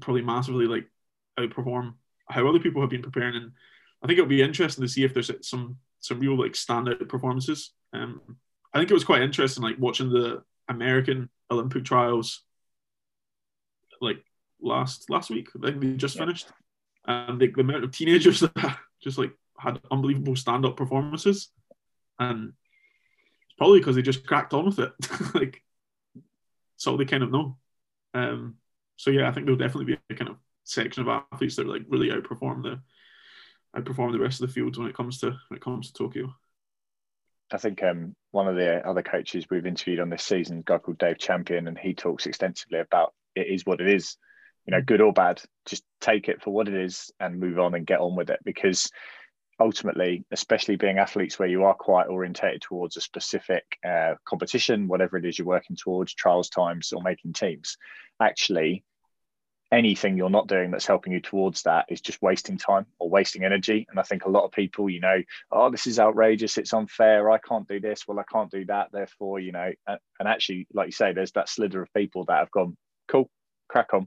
probably 0.00 0.22
massively 0.22 0.66
like 0.66 0.86
outperform 1.38 1.94
how 2.28 2.46
other 2.46 2.58
people 2.58 2.80
have 2.80 2.90
been 2.90 3.02
preparing, 3.02 3.36
and 3.36 3.52
I 4.02 4.06
think 4.06 4.18
it'll 4.18 4.28
be 4.28 4.42
interesting 4.42 4.82
to 4.82 4.88
see 4.88 5.04
if 5.04 5.12
there's 5.12 5.30
some 5.42 5.78
some 6.00 6.20
real 6.20 6.38
like 6.38 6.52
standout 6.52 7.06
performances. 7.08 7.72
Um, 7.92 8.20
I 8.72 8.78
think 8.78 8.90
it 8.90 8.94
was 8.94 9.04
quite 9.04 9.22
interesting 9.22 9.62
like 9.62 9.78
watching 9.78 10.10
the 10.10 10.42
American 10.68 11.28
Olympic 11.50 11.84
trials 11.84 12.42
like 14.00 14.24
last 14.60 15.10
last 15.10 15.30
week. 15.30 15.48
I 15.56 15.66
think 15.66 15.80
they 15.80 15.92
just 15.96 16.16
yeah. 16.16 16.22
finished, 16.22 16.48
and 17.06 17.40
the, 17.40 17.48
the 17.48 17.60
amount 17.60 17.84
of 17.84 17.92
teenagers 17.92 18.40
that 18.40 18.78
just 19.02 19.18
like 19.18 19.32
had 19.58 19.80
unbelievable 19.90 20.36
stand 20.36 20.64
up 20.64 20.76
performances, 20.76 21.50
and 22.18 22.52
it's 23.44 23.54
probably 23.56 23.80
because 23.80 23.96
they 23.96 24.02
just 24.02 24.26
cracked 24.26 24.54
on 24.54 24.66
with 24.66 24.78
it. 24.78 24.92
like, 25.34 25.62
so 26.76 26.96
they 26.96 27.04
kind 27.04 27.22
of 27.22 27.30
know. 27.30 27.56
Um, 28.14 28.56
so 28.96 29.10
yeah, 29.10 29.28
I 29.28 29.32
think 29.32 29.46
there'll 29.46 29.58
definitely 29.58 29.94
be 29.94 29.98
a 30.10 30.14
kind 30.14 30.30
of 30.30 30.36
section 30.64 31.06
of 31.06 31.24
athletes 31.32 31.56
that 31.56 31.66
like 31.66 31.82
really 31.88 32.08
outperform 32.08 32.62
the 32.62 32.80
outperform 33.76 34.12
the 34.12 34.18
rest 34.18 34.40
of 34.40 34.46
the 34.46 34.52
field 34.52 34.78
when 34.78 34.88
it 34.88 34.94
comes 34.94 35.18
to 35.18 35.26
when 35.48 35.56
it 35.56 35.62
comes 35.62 35.90
to 35.90 36.04
Tokyo. 36.04 36.34
I 37.54 37.58
think 37.58 37.84
um, 37.84 38.16
one 38.32 38.48
of 38.48 38.56
the 38.56 38.86
other 38.86 39.02
coaches 39.02 39.46
we've 39.48 39.64
interviewed 39.64 40.00
on 40.00 40.10
this 40.10 40.24
season, 40.24 40.58
a 40.58 40.62
guy 40.62 40.78
called 40.78 40.98
Dave 40.98 41.18
Champion, 41.18 41.68
and 41.68 41.78
he 41.78 41.94
talks 41.94 42.26
extensively 42.26 42.80
about 42.80 43.14
it 43.36 43.46
is 43.46 43.64
what 43.64 43.80
it 43.80 43.88
is, 43.88 44.16
you 44.66 44.72
know, 44.72 44.82
good 44.82 45.00
or 45.00 45.12
bad, 45.12 45.40
just 45.64 45.84
take 46.00 46.28
it 46.28 46.42
for 46.42 46.50
what 46.50 46.66
it 46.66 46.74
is 46.74 47.12
and 47.20 47.38
move 47.38 47.60
on 47.60 47.76
and 47.76 47.86
get 47.86 48.00
on 48.00 48.16
with 48.16 48.28
it. 48.30 48.40
Because 48.44 48.90
ultimately, 49.60 50.24
especially 50.32 50.74
being 50.74 50.98
athletes 50.98 51.38
where 51.38 51.48
you 51.48 51.62
are 51.62 51.74
quite 51.74 52.08
orientated 52.08 52.60
towards 52.60 52.96
a 52.96 53.00
specific 53.00 53.64
uh, 53.88 54.14
competition, 54.24 54.88
whatever 54.88 55.16
it 55.16 55.24
is 55.24 55.38
you're 55.38 55.46
working 55.46 55.76
towards, 55.76 56.12
trials 56.12 56.48
times 56.48 56.92
or 56.92 57.02
making 57.02 57.34
teams, 57.34 57.76
actually 58.20 58.82
anything 59.74 60.16
you're 60.16 60.30
not 60.30 60.46
doing 60.46 60.70
that's 60.70 60.86
helping 60.86 61.12
you 61.12 61.20
towards 61.20 61.62
that 61.62 61.86
is 61.88 62.00
just 62.00 62.22
wasting 62.22 62.56
time 62.56 62.86
or 62.98 63.10
wasting 63.10 63.44
energy. 63.44 63.86
And 63.90 63.98
I 63.98 64.02
think 64.02 64.24
a 64.24 64.30
lot 64.30 64.44
of 64.44 64.52
people, 64.52 64.88
you 64.88 65.00
know, 65.00 65.22
oh, 65.50 65.70
this 65.70 65.86
is 65.86 65.98
outrageous, 65.98 66.56
it's 66.56 66.72
unfair, 66.72 67.30
I 67.30 67.38
can't 67.38 67.68
do 67.68 67.80
this, 67.80 68.06
well, 68.06 68.20
I 68.20 68.24
can't 68.32 68.50
do 68.50 68.64
that, 68.66 68.90
therefore, 68.92 69.40
you 69.40 69.52
know, 69.52 69.72
and, 69.86 69.98
and 70.20 70.28
actually, 70.28 70.66
like 70.72 70.86
you 70.86 70.92
say, 70.92 71.12
there's 71.12 71.32
that 71.32 71.48
slither 71.48 71.82
of 71.82 71.92
people 71.92 72.24
that 72.26 72.38
have 72.38 72.50
gone, 72.52 72.76
cool, 73.08 73.28
crack 73.68 73.92
on. 73.92 74.06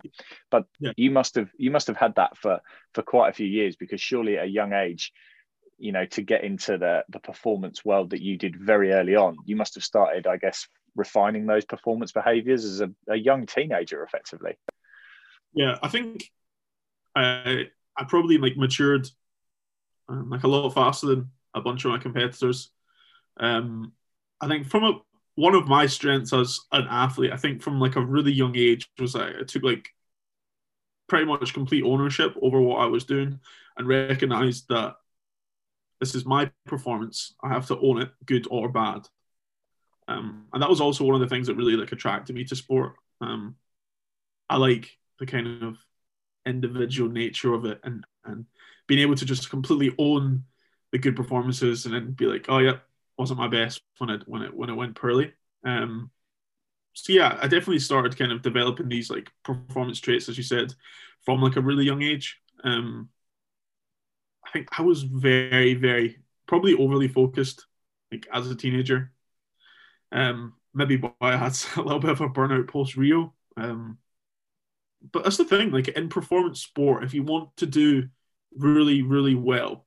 But 0.50 0.66
yeah. 0.80 0.94
you 0.96 1.12
must 1.12 1.36
have 1.36 1.50
you 1.58 1.72
must 1.72 1.88
have 1.88 1.98
had 1.98 2.16
that 2.16 2.38
for 2.38 2.62
for 2.94 3.04
quite 3.04 3.30
a 3.30 3.34
few 3.34 3.48
years 3.48 3.76
because 3.76 4.00
surely 4.00 4.38
at 4.38 4.46
a 4.46 4.50
young 4.50 4.72
age, 4.74 5.12
you 5.78 5.92
know 5.92 6.06
to 6.06 6.22
get 6.22 6.44
into 6.44 6.78
the 6.78 7.04
the 7.10 7.20
performance 7.20 7.86
world 7.86 8.10
that 8.12 8.22
you 8.22 8.38
did 8.38 8.56
very 8.56 8.92
early 8.92 9.16
on 9.16 9.38
you 9.46 9.56
must 9.56 9.76
have 9.76 9.84
started 9.84 10.26
i 10.26 10.36
guess 10.36 10.68
refining 10.96 11.46
those 11.46 11.66
performance 11.66 12.12
behaviors 12.12 12.66
as 12.66 12.82
a, 12.82 12.90
a 13.10 13.16
young 13.16 13.46
teenager 13.46 14.04
effectively 14.04 14.58
yeah 15.54 15.78
i 15.82 15.88
think 15.88 16.32
i 17.16 17.66
i 17.98 18.04
probably 18.04 18.38
like 18.38 18.58
matured 18.58 19.08
um, 20.10 20.30
like 20.30 20.44
a 20.44 20.48
lot 20.48 20.70
faster 20.70 21.08
than 21.08 21.30
a 21.54 21.62
bunch 21.62 21.84
of 21.86 21.92
my 21.92 21.98
competitors 21.98 22.72
um 23.40 23.92
i 24.42 24.48
think 24.48 24.68
from 24.68 24.84
a 24.84 25.00
one 25.36 25.54
of 25.54 25.68
my 25.68 25.86
strengths 25.86 26.34
as 26.34 26.60
an 26.72 26.88
athlete 26.90 27.32
i 27.32 27.38
think 27.38 27.62
from 27.62 27.80
like 27.80 27.96
a 27.96 28.06
really 28.06 28.32
young 28.32 28.56
age 28.56 28.90
was 29.00 29.16
i, 29.16 29.30
I 29.30 29.44
took 29.46 29.64
like 29.64 29.90
pretty 31.08 31.26
much 31.26 31.54
complete 31.54 31.84
ownership 31.84 32.36
over 32.42 32.60
what 32.62 32.80
i 32.80 32.86
was 32.86 33.06
doing 33.06 33.40
and 33.78 33.88
recognized 33.88 34.68
that 34.70 34.96
this 36.00 36.16
is 36.16 36.26
my 36.26 36.52
performance. 36.66 37.34
I 37.44 37.50
have 37.50 37.68
to 37.68 37.80
own 37.80 38.02
it, 38.02 38.12
good 38.26 38.48
or 38.50 38.70
bad. 38.70 39.08
Um, 40.08 40.46
and 40.54 40.62
that 40.62 40.70
was 40.70 40.82
also 40.82 41.04
one 41.04 41.16
of 41.16 41.22
the 41.22 41.28
things 41.28 41.48
that 41.48 41.56
really 41.56 41.76
like 41.76 41.92
attracted 41.92 42.36
me 42.36 42.46
to 42.46 42.56
sport. 42.56 42.94
Um, 43.20 43.56
I 44.50 44.58
like 44.58 44.97
the 45.20 45.26
kind 45.26 45.64
of 45.64 45.78
individual 46.46 47.10
nature 47.10 47.54
of 47.54 47.66
it 47.66 47.80
and 47.84 48.06
and 48.26 48.46
being 48.88 49.02
able 49.02 49.16
to 49.16 49.26
just 49.26 49.50
completely 49.50 49.94
own 49.98 50.44
the 50.92 50.98
good 50.98 51.16
performances 51.16 51.86
and 51.86 51.94
then 51.94 52.12
be 52.12 52.26
like, 52.26 52.46
oh 52.50 52.60
yeah, 52.60 52.78
wasn't 53.18 53.40
my 53.40 53.48
best 53.48 53.82
when 53.98 54.10
it 54.10 54.24
when 54.28 54.42
it 54.42 54.54
when 54.54 54.70
it 54.70 54.76
went 54.76 54.96
poorly. 54.96 55.34
Um, 55.64 56.12
so 56.94 57.14
yeah, 57.14 57.38
I 57.42 57.44
definitely 57.44 57.80
started 57.80 58.18
kind 58.18 58.32
of 58.32 58.42
developing 58.42 58.90
these 58.90 59.10
like 59.10 59.32
performance 59.44 60.00
traits, 60.00 60.30
as 60.30 60.38
you 60.38 60.44
said, 60.44 60.74
from 61.26 61.42
like 61.42 61.56
a 61.56 61.62
really 61.62 61.86
young 61.86 62.02
age. 62.02 62.40
Um, 62.64 63.10
I 64.46 64.52
think 64.52 64.70
I 64.80 64.82
was 64.82 65.04
very, 65.04 65.74
very 65.74 66.20
probably 66.48 66.74
overly 66.74 67.08
focused, 67.08 67.66
like 68.12 68.28
as 68.34 68.50
a 68.50 68.56
teenager. 68.56 69.12
Um, 70.12 70.54
maybe 70.74 70.98
why 70.98 71.14
I 71.22 71.36
had 71.36 71.58
a 71.76 71.82
little 71.82 72.00
bit 72.00 72.12
of 72.12 72.22
a 72.22 72.30
burnout 72.30 72.70
post 72.70 72.96
Rio. 72.96 73.34
Um, 73.58 73.98
but 75.12 75.24
that's 75.24 75.38
the 75.38 75.46
thing, 75.46 75.72
like 75.72 75.88
in 75.90 76.10
performance 76.10 76.62
sport, 76.62 77.04
if 77.04 77.14
you 77.14 77.24
want 77.24 77.56
to 77.58 77.66
do 77.66 78.10
really, 78.56 79.02
really 79.02 79.36
well, 79.36 79.86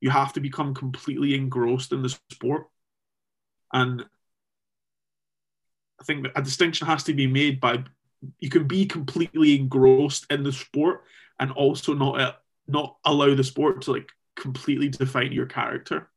you 0.00 0.10
have 0.10 0.32
to 0.34 0.40
become 0.40 0.74
completely 0.74 1.34
engrossed 1.34 1.92
in 1.92 2.02
the 2.02 2.16
sport. 2.30 2.66
And 3.72 4.04
I 6.00 6.04
think 6.04 6.26
a 6.34 6.42
distinction 6.42 6.86
has 6.86 7.04
to 7.04 7.14
be 7.14 7.26
made 7.26 7.60
by 7.60 7.84
you 8.38 8.48
can 8.48 8.66
be 8.66 8.86
completely 8.86 9.58
engrossed 9.58 10.26
in 10.30 10.42
the 10.44 10.52
sport 10.52 11.04
and 11.38 11.50
also 11.52 11.94
not 11.94 12.40
not 12.66 12.96
allow 13.04 13.34
the 13.34 13.44
sport 13.44 13.82
to 13.82 13.92
like 13.92 14.10
completely 14.36 14.88
define 14.88 15.32
your 15.32 15.46
character. 15.46 16.08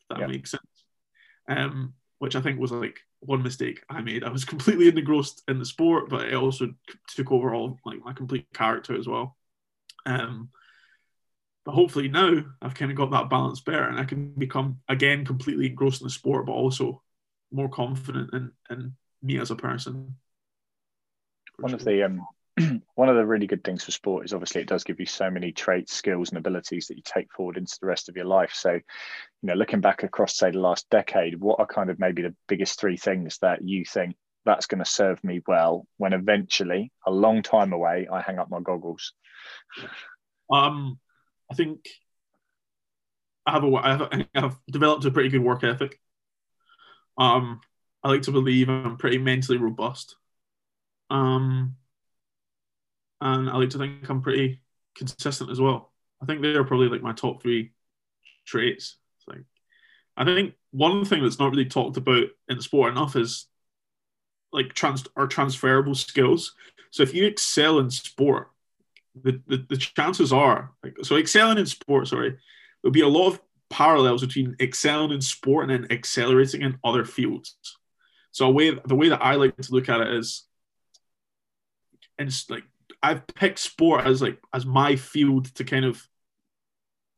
If 0.00 0.08
that 0.10 0.20
yeah. 0.20 0.26
makes 0.26 0.50
sense. 0.50 0.62
Um, 1.48 1.94
which 2.18 2.36
I 2.36 2.40
think 2.40 2.58
was 2.58 2.72
like 2.72 3.00
one 3.26 3.42
mistake 3.42 3.82
I 3.88 4.00
made. 4.00 4.24
I 4.24 4.30
was 4.30 4.44
completely 4.44 4.88
engrossed 4.88 5.42
in 5.48 5.58
the 5.58 5.64
sport, 5.64 6.08
but 6.08 6.28
it 6.28 6.34
also 6.34 6.74
took 7.08 7.32
over 7.32 7.54
all 7.54 7.78
like 7.84 8.04
my 8.04 8.12
complete 8.12 8.46
character 8.52 8.96
as 8.96 9.06
well. 9.06 9.36
Um, 10.06 10.50
but 11.64 11.72
hopefully 11.72 12.08
now 12.08 12.44
I've 12.60 12.74
kind 12.74 12.90
of 12.90 12.96
got 12.96 13.10
that 13.12 13.30
balance 13.30 13.60
better, 13.60 13.84
and 13.84 13.98
I 13.98 14.04
can 14.04 14.32
become 14.32 14.80
again 14.88 15.24
completely 15.24 15.66
engrossed 15.66 16.02
in 16.02 16.06
the 16.06 16.10
sport, 16.10 16.46
but 16.46 16.52
also 16.52 17.02
more 17.50 17.68
confident 17.68 18.34
in 18.34 18.52
in 18.70 18.96
me 19.22 19.38
as 19.38 19.50
a 19.50 19.56
person. 19.56 20.16
One 21.58 21.70
sure. 21.70 21.78
of 21.78 21.84
the 21.84 22.02
um, 22.02 22.26
one 22.94 23.08
of 23.08 23.16
the 23.16 23.26
really 23.26 23.46
good 23.46 23.64
things 23.64 23.84
for 23.84 23.90
sport 23.90 24.24
is 24.24 24.32
obviously 24.32 24.60
it 24.60 24.68
does 24.68 24.84
give 24.84 25.00
you 25.00 25.06
so 25.06 25.30
many 25.30 25.50
traits, 25.50 25.92
skills, 25.92 26.28
and 26.28 26.38
abilities 26.38 26.86
that 26.86 26.96
you 26.96 27.02
take 27.04 27.32
forward 27.32 27.56
into 27.56 27.76
the 27.80 27.86
rest 27.86 28.08
of 28.08 28.16
your 28.16 28.26
life. 28.26 28.52
So, 28.54 28.72
you 28.72 28.82
know, 29.42 29.54
looking 29.54 29.80
back 29.80 30.02
across, 30.02 30.36
say, 30.36 30.52
the 30.52 30.58
last 30.58 30.88
decade, 30.90 31.40
what 31.40 31.58
are 31.58 31.66
kind 31.66 31.90
of 31.90 31.98
maybe 31.98 32.22
the 32.22 32.34
biggest 32.46 32.78
three 32.78 32.96
things 32.96 33.38
that 33.38 33.62
you 33.62 33.84
think 33.84 34.16
that's 34.44 34.66
going 34.66 34.78
to 34.78 34.90
serve 34.90 35.22
me 35.24 35.40
well 35.46 35.86
when 35.96 36.12
eventually, 36.12 36.92
a 37.06 37.10
long 37.10 37.42
time 37.42 37.72
away, 37.72 38.06
I 38.10 38.20
hang 38.20 38.38
up 38.38 38.50
my 38.50 38.60
goggles? 38.60 39.12
Um, 40.50 40.98
I 41.50 41.54
think 41.54 41.88
I 43.46 43.52
have 43.52 43.64
a 43.64 43.74
I 43.74 43.90
have, 43.90 44.02
I 44.12 44.26
have 44.34 44.58
developed 44.70 45.04
a 45.04 45.10
pretty 45.10 45.30
good 45.30 45.42
work 45.42 45.64
ethic. 45.64 45.98
Um, 47.18 47.60
I 48.02 48.08
like 48.08 48.22
to 48.22 48.32
believe 48.32 48.68
I'm 48.68 48.96
pretty 48.96 49.18
mentally 49.18 49.58
robust. 49.58 50.16
Um, 51.10 51.76
and 53.24 53.48
I 53.48 53.56
like 53.56 53.70
to 53.70 53.78
think 53.78 54.08
I'm 54.08 54.20
pretty 54.20 54.60
consistent 54.94 55.50
as 55.50 55.58
well. 55.60 55.92
I 56.22 56.26
think 56.26 56.42
they're 56.42 56.62
probably 56.62 56.88
like 56.88 57.02
my 57.02 57.14
top 57.14 57.42
three 57.42 57.72
traits. 58.46 58.98
Like, 59.26 59.44
I 60.16 60.24
think 60.24 60.54
one 60.70 61.04
thing 61.06 61.22
that's 61.22 61.38
not 61.38 61.50
really 61.50 61.64
talked 61.64 61.96
about 61.96 62.26
in 62.48 62.60
sport 62.60 62.92
enough 62.92 63.16
is 63.16 63.46
like 64.52 64.74
trans 64.74 65.04
or 65.16 65.26
transferable 65.26 65.94
skills. 65.94 66.54
So 66.90 67.02
if 67.02 67.14
you 67.14 67.24
excel 67.24 67.78
in 67.78 67.90
sport, 67.90 68.50
the, 69.20 69.40
the, 69.46 69.64
the 69.68 69.76
chances 69.78 70.32
are 70.32 70.72
like 70.82 70.96
so 71.02 71.16
excelling 71.16 71.58
in 71.58 71.66
sport, 71.66 72.08
sorry, 72.08 72.36
there'll 72.82 72.92
be 72.92 73.00
a 73.00 73.08
lot 73.08 73.28
of 73.28 73.40
parallels 73.70 74.20
between 74.20 74.54
excelling 74.60 75.12
in 75.12 75.22
sport 75.22 75.70
and 75.70 75.84
then 75.84 75.90
accelerating 75.90 76.60
in 76.60 76.78
other 76.84 77.06
fields. 77.06 77.56
So 78.32 78.46
a 78.46 78.50
way 78.50 78.78
the 78.84 78.94
way 78.94 79.08
that 79.08 79.22
I 79.22 79.36
like 79.36 79.56
to 79.56 79.72
look 79.72 79.88
at 79.88 80.02
it 80.02 80.12
is 80.12 80.44
and 82.18 82.30
like 82.48 82.64
I've 83.04 83.26
picked 83.26 83.58
sport 83.58 84.06
as 84.06 84.22
like 84.22 84.38
as 84.54 84.64
my 84.64 84.96
field 84.96 85.54
to 85.56 85.64
kind 85.64 85.84
of 85.84 86.08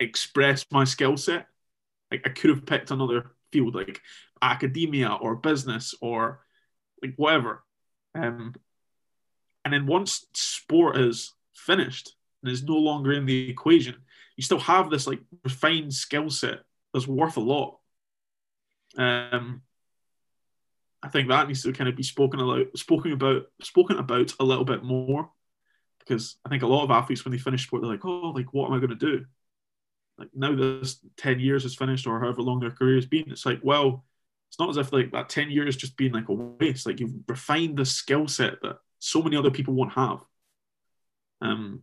express 0.00 0.66
my 0.72 0.82
skill 0.82 1.16
set. 1.16 1.46
Like 2.10 2.22
I 2.26 2.30
could 2.30 2.50
have 2.50 2.66
picked 2.66 2.90
another 2.90 3.30
field 3.52 3.76
like 3.76 4.02
academia 4.42 5.12
or 5.12 5.36
business 5.36 5.94
or 6.00 6.40
like 7.00 7.14
whatever. 7.14 7.62
Um, 8.16 8.56
and 9.64 9.72
then 9.72 9.86
once 9.86 10.26
sport 10.34 10.96
is 10.96 11.32
finished 11.54 12.16
and 12.42 12.50
is 12.50 12.64
no 12.64 12.76
longer 12.76 13.12
in 13.12 13.24
the 13.24 13.48
equation, 13.48 13.94
you 14.36 14.42
still 14.42 14.58
have 14.58 14.90
this 14.90 15.06
like 15.06 15.20
refined 15.44 15.94
skill 15.94 16.30
set 16.30 16.62
that's 16.92 17.06
worth 17.06 17.36
a 17.36 17.40
lot. 17.40 17.78
Um, 18.98 19.62
I 21.00 21.08
think 21.10 21.28
that 21.28 21.46
needs 21.46 21.62
to 21.62 21.72
kind 21.72 21.88
of 21.88 21.94
be 21.94 22.02
spoken 22.02 22.40
about, 22.40 22.76
spoken 22.76 23.12
about, 23.12 23.44
spoken 23.62 23.98
about 23.98 24.34
a 24.40 24.44
little 24.44 24.64
bit 24.64 24.82
more 24.82 25.30
because 26.06 26.36
I 26.44 26.48
think 26.48 26.62
a 26.62 26.66
lot 26.66 26.84
of 26.84 26.90
athletes 26.90 27.24
when 27.24 27.32
they 27.32 27.38
finish 27.38 27.66
sport 27.66 27.82
they're 27.82 27.90
like, 27.90 28.04
oh, 28.04 28.30
like 28.34 28.52
what 28.52 28.66
am 28.66 28.74
I 28.74 28.78
going 28.78 28.90
to 28.90 28.94
do? 28.96 29.24
Like 30.18 30.28
now 30.34 30.54
this 30.54 30.98
ten 31.16 31.40
years 31.40 31.64
is 31.64 31.74
finished 31.74 32.06
or 32.06 32.20
however 32.20 32.42
long 32.42 32.60
their 32.60 32.70
career 32.70 32.96
has 32.96 33.06
been, 33.06 33.30
it's 33.30 33.46
like 33.46 33.60
well, 33.62 34.04
it's 34.48 34.58
not 34.58 34.70
as 34.70 34.76
if 34.76 34.92
like 34.92 35.12
that 35.12 35.28
ten 35.28 35.50
years 35.50 35.76
just 35.76 35.96
been 35.96 36.12
like 36.12 36.28
a 36.28 36.32
waste. 36.32 36.86
Like 36.86 37.00
you've 37.00 37.14
refined 37.28 37.76
the 37.76 37.84
skill 37.84 38.28
set 38.28 38.62
that 38.62 38.78
so 38.98 39.22
many 39.22 39.36
other 39.36 39.50
people 39.50 39.74
won't 39.74 39.92
have. 39.92 40.20
Um, 41.40 41.82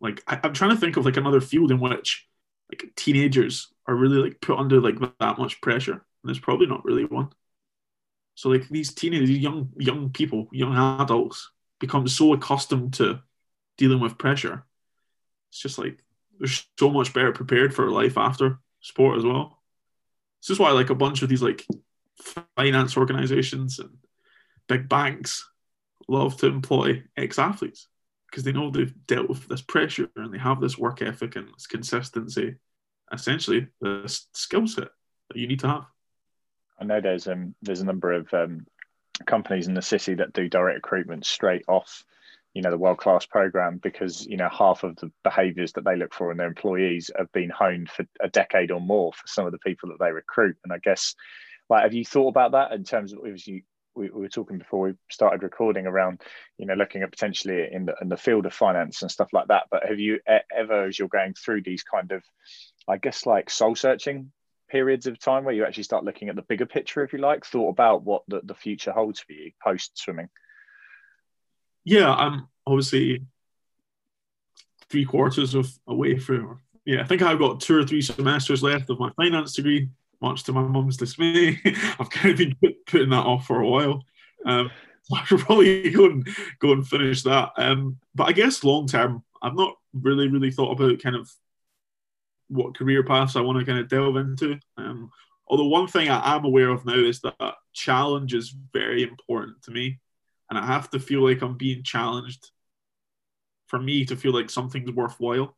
like 0.00 0.22
I, 0.26 0.40
I'm 0.42 0.54
trying 0.54 0.70
to 0.70 0.76
think 0.76 0.96
of 0.96 1.04
like 1.04 1.16
another 1.16 1.40
field 1.40 1.70
in 1.70 1.78
which 1.78 2.26
like 2.70 2.90
teenagers 2.96 3.68
are 3.86 3.94
really 3.94 4.18
like 4.18 4.40
put 4.40 4.58
under 4.58 4.80
like 4.80 4.96
that 5.18 5.38
much 5.38 5.60
pressure, 5.60 5.92
and 5.92 6.02
there's 6.24 6.40
probably 6.40 6.66
not 6.66 6.84
really 6.84 7.04
one. 7.04 7.30
So 8.34 8.48
like 8.48 8.68
these 8.68 8.92
teenagers, 8.94 9.30
young 9.30 9.70
young 9.78 10.10
people, 10.10 10.48
young 10.50 10.76
adults 11.00 11.50
become 11.80 12.06
so 12.06 12.32
accustomed 12.32 12.94
to 12.94 13.20
dealing 13.76 14.00
with 14.00 14.18
pressure. 14.18 14.64
It's 15.50 15.60
just 15.60 15.78
like 15.78 16.04
they're 16.38 16.48
so 16.78 16.90
much 16.90 17.12
better 17.12 17.32
prepared 17.32 17.74
for 17.74 17.90
life 17.90 18.16
after 18.16 18.60
sport 18.80 19.18
as 19.18 19.24
well. 19.24 19.60
This 20.40 20.50
is 20.50 20.58
why 20.58 20.70
like 20.70 20.90
a 20.90 20.94
bunch 20.94 21.22
of 21.22 21.28
these 21.28 21.42
like 21.42 21.66
finance 22.56 22.96
organizations 22.96 23.78
and 23.78 23.90
big 24.68 24.88
banks 24.88 25.48
love 26.08 26.36
to 26.38 26.46
employ 26.46 27.02
ex-athletes 27.16 27.88
because 28.30 28.44
they 28.44 28.52
know 28.52 28.70
they've 28.70 28.94
dealt 29.06 29.28
with 29.28 29.48
this 29.48 29.62
pressure 29.62 30.08
and 30.16 30.32
they 30.32 30.38
have 30.38 30.60
this 30.60 30.78
work 30.78 31.02
ethic 31.02 31.36
and 31.36 31.48
this 31.48 31.66
consistency, 31.66 32.54
essentially 33.12 33.66
the 33.80 34.02
skill 34.34 34.66
set 34.66 34.88
that 35.28 35.38
you 35.38 35.48
need 35.48 35.60
to 35.60 35.68
have. 35.68 35.86
I 36.78 36.84
know 36.84 37.00
there's 37.00 37.26
um 37.28 37.54
there's 37.60 37.80
a 37.80 37.86
number 37.86 38.12
of 38.12 38.32
um, 38.32 38.66
companies 39.26 39.68
in 39.68 39.74
the 39.74 39.82
city 39.82 40.14
that 40.14 40.32
do 40.32 40.48
direct 40.48 40.76
recruitment 40.76 41.26
straight 41.26 41.64
off 41.68 42.04
you 42.54 42.62
know 42.62 42.70
the 42.70 42.78
world 42.78 42.98
class 42.98 43.26
program 43.26 43.78
because 43.78 44.26
you 44.26 44.36
know 44.36 44.48
half 44.48 44.82
of 44.82 44.96
the 44.96 45.10
behaviors 45.22 45.72
that 45.72 45.84
they 45.84 45.96
look 45.96 46.12
for 46.12 46.30
in 46.30 46.38
their 46.38 46.48
employees 46.48 47.10
have 47.16 47.30
been 47.32 47.50
honed 47.50 47.88
for 47.88 48.04
a 48.20 48.28
decade 48.28 48.70
or 48.70 48.80
more 48.80 49.12
for 49.12 49.26
some 49.26 49.46
of 49.46 49.52
the 49.52 49.58
people 49.58 49.88
that 49.88 49.98
they 50.00 50.10
recruit. 50.10 50.56
And 50.64 50.72
i 50.72 50.78
guess 50.78 51.14
like 51.68 51.84
have 51.84 51.94
you 51.94 52.04
thought 52.04 52.28
about 52.28 52.52
that 52.52 52.72
in 52.72 52.84
terms 52.84 53.12
of 53.12 53.20
as 53.26 53.46
you 53.46 53.62
we, 53.96 54.08
we, 54.08 54.20
were 54.20 54.28
talking 54.28 54.58
before 54.58 54.88
we 54.88 54.94
started 55.10 55.42
recording 55.42 55.86
around 55.86 56.22
you 56.58 56.66
know 56.66 56.74
looking 56.74 57.02
at 57.02 57.10
potentially 57.10 57.68
in 57.70 57.86
the 57.86 57.94
in 58.00 58.08
the 58.08 58.16
field 58.16 58.46
of 58.46 58.54
finance 58.54 59.02
and 59.02 59.10
stuff 59.10 59.32
like 59.32 59.48
that. 59.48 59.64
But 59.70 59.86
have 59.86 59.98
you 59.98 60.20
ever 60.26 60.86
as 60.86 60.98
you're 60.98 61.08
going 61.08 61.34
through 61.34 61.62
these 61.62 61.82
kind 61.82 62.12
of 62.12 62.22
i 62.88 62.96
guess 62.96 63.26
like 63.26 63.50
soul 63.50 63.74
searching 63.74 64.32
periods 64.70 65.06
of 65.06 65.18
time 65.18 65.44
where 65.44 65.54
you 65.54 65.64
actually 65.64 65.82
start 65.82 66.04
looking 66.04 66.28
at 66.28 66.36
the 66.36 66.42
bigger 66.42 66.66
picture, 66.66 67.02
if 67.02 67.12
you 67.12 67.18
like, 67.18 67.44
thought 67.44 67.70
about 67.70 68.04
what 68.04 68.22
the, 68.28 68.40
the 68.44 68.54
future 68.54 68.92
holds 68.92 69.20
for 69.20 69.32
you 69.32 69.50
post 69.62 69.98
swimming? 69.98 70.28
Yeah, 71.84 72.12
I'm 72.12 72.48
obviously 72.66 73.24
three 74.88 75.04
quarters 75.04 75.54
of 75.54 75.70
away 75.86 76.18
from, 76.18 76.60
yeah, 76.84 77.00
I 77.00 77.04
think 77.04 77.22
I've 77.22 77.38
got 77.38 77.60
two 77.60 77.78
or 77.78 77.84
three 77.84 78.02
semesters 78.02 78.62
left 78.62 78.90
of 78.90 78.98
my 78.98 79.10
finance 79.16 79.54
degree, 79.54 79.88
much 80.20 80.44
to 80.44 80.52
my 80.52 80.62
mum's 80.62 80.96
dismay. 80.96 81.58
I've 81.98 82.10
kind 82.10 82.32
of 82.32 82.38
been 82.38 82.74
putting 82.86 83.10
that 83.10 83.26
off 83.26 83.46
for 83.46 83.60
a 83.60 83.68
while. 83.68 84.04
Um, 84.44 84.70
I 85.12 85.24
should 85.24 85.40
probably 85.40 85.90
go 85.90 86.06
and 86.06 86.28
go 86.58 86.72
and 86.72 86.86
finish 86.86 87.22
that. 87.22 87.50
Um, 87.56 87.98
but 88.14 88.28
I 88.28 88.32
guess 88.32 88.64
long 88.64 88.86
term, 88.86 89.24
I've 89.42 89.56
not 89.56 89.74
really, 89.92 90.28
really 90.28 90.50
thought 90.50 90.72
about 90.72 91.02
kind 91.02 91.16
of 91.16 91.30
what 92.50 92.76
career 92.76 93.02
paths 93.02 93.36
I 93.36 93.40
want 93.40 93.58
to 93.58 93.64
kind 93.64 93.78
of 93.78 93.88
delve 93.88 94.16
into. 94.16 94.58
Um, 94.76 95.10
although 95.46 95.68
one 95.68 95.86
thing 95.86 96.10
I 96.10 96.36
am 96.36 96.44
aware 96.44 96.68
of 96.68 96.84
now 96.84 96.94
is 96.94 97.20
that 97.20 97.54
challenge 97.72 98.34
is 98.34 98.54
very 98.72 99.02
important 99.02 99.62
to 99.62 99.70
me, 99.70 100.00
and 100.50 100.58
I 100.58 100.66
have 100.66 100.90
to 100.90 101.00
feel 101.00 101.26
like 101.26 101.42
I'm 101.42 101.56
being 101.56 101.82
challenged 101.82 102.50
for 103.68 103.78
me 103.78 104.04
to 104.04 104.16
feel 104.16 104.34
like 104.34 104.50
something's 104.50 104.90
worthwhile. 104.90 105.56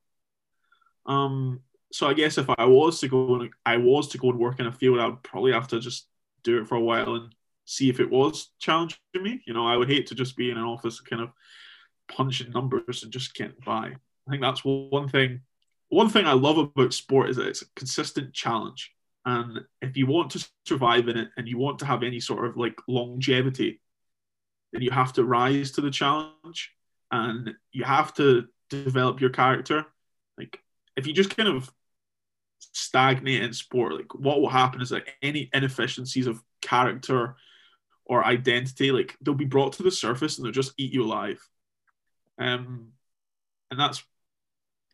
Um, 1.07 1.61
so 1.93 2.07
I 2.07 2.15
guess 2.15 2.39
if 2.39 2.49
I 2.49 2.65
was 2.67 3.01
to 3.01 3.09
go 3.09 3.35
and 3.35 3.51
I 3.67 3.79
was 3.79 4.09
to 4.09 4.19
go 4.19 4.31
and 4.31 4.39
work 4.39 4.61
in 4.61 4.67
a 4.67 4.73
field, 4.73 5.01
I'd 5.01 5.23
probably 5.23 5.53
have 5.53 5.69
to 5.69 5.81
just 5.81 6.09
do 6.43 6.61
it 6.61 6.69
for 6.69 6.77
a 6.77 6.81
while 6.81 7.15
and 7.15 7.35
see 7.65 7.89
if 7.89 8.01
it 8.01 8.11
was 8.11 8.51
challenging 8.59 8.99
me. 9.15 9.43
You 9.47 9.55
know, 9.55 9.67
I 9.67 9.77
would 9.77 9.89
hate 9.89 10.07
to 10.09 10.15
just 10.15 10.37
be 10.37 10.51
in 10.51 10.59
an 10.59 10.65
office 10.65 11.01
kind 11.01 11.23
of 11.23 11.31
punching 12.09 12.51
numbers 12.51 13.03
and 13.03 13.13
just 13.13 13.35
getting 13.35 13.57
by. 13.65 13.93
I 14.27 14.31
think 14.31 14.43
that's 14.43 14.65
one 14.65 15.09
thing. 15.09 15.41
One 15.93 16.09
thing 16.09 16.25
I 16.25 16.33
love 16.33 16.57
about 16.57 16.95
sport 16.95 17.29
is 17.29 17.37
that 17.37 17.49
it's 17.49 17.61
a 17.61 17.67
consistent 17.77 18.33
challenge. 18.33 18.95
And 19.27 19.61
if 19.83 19.95
you 19.95 20.07
want 20.07 20.31
to 20.31 20.49
survive 20.65 21.07
in 21.09 21.19
it 21.19 21.29
and 21.37 21.47
you 21.47 21.59
want 21.59 21.81
to 21.81 21.85
have 21.85 22.03
any 22.03 22.19
sort 22.19 22.47
of 22.47 22.57
like 22.57 22.81
longevity, 22.89 23.79
then 24.73 24.81
you 24.81 24.91
have 24.91 25.13
to 25.13 25.25
rise 25.25 25.73
to 25.73 25.83
the 25.83 25.91
challenge 25.91 26.73
and 27.11 27.53
you 27.73 27.85
have 27.85 28.15
to 28.15 28.47
develop 28.71 29.21
your 29.21 29.29
character. 29.29 29.85
Like 30.39 30.59
if 30.97 31.07
you 31.07 31.13
just 31.13 31.37
kind 31.37 31.51
of 31.51 31.71
stagnate 32.59 33.43
in 33.43 33.53
sport, 33.53 33.93
like 33.93 34.15
what 34.15 34.41
will 34.41 34.49
happen 34.49 34.81
is 34.81 34.89
that 34.89 35.05
any 35.21 35.51
inefficiencies 35.53 36.27
of 36.27 36.43
character 36.63 37.37
or 38.07 38.25
identity, 38.25 38.93
like 38.93 39.15
they'll 39.21 39.35
be 39.35 39.45
brought 39.45 39.75
to 39.75 39.83
the 39.83 39.91
surface 39.91 40.39
and 40.39 40.47
they'll 40.47 40.53
just 40.53 40.73
eat 40.79 40.95
you 40.95 41.05
alive. 41.05 41.47
Um, 42.39 42.93
and 43.71 43.79
that's 43.79 44.03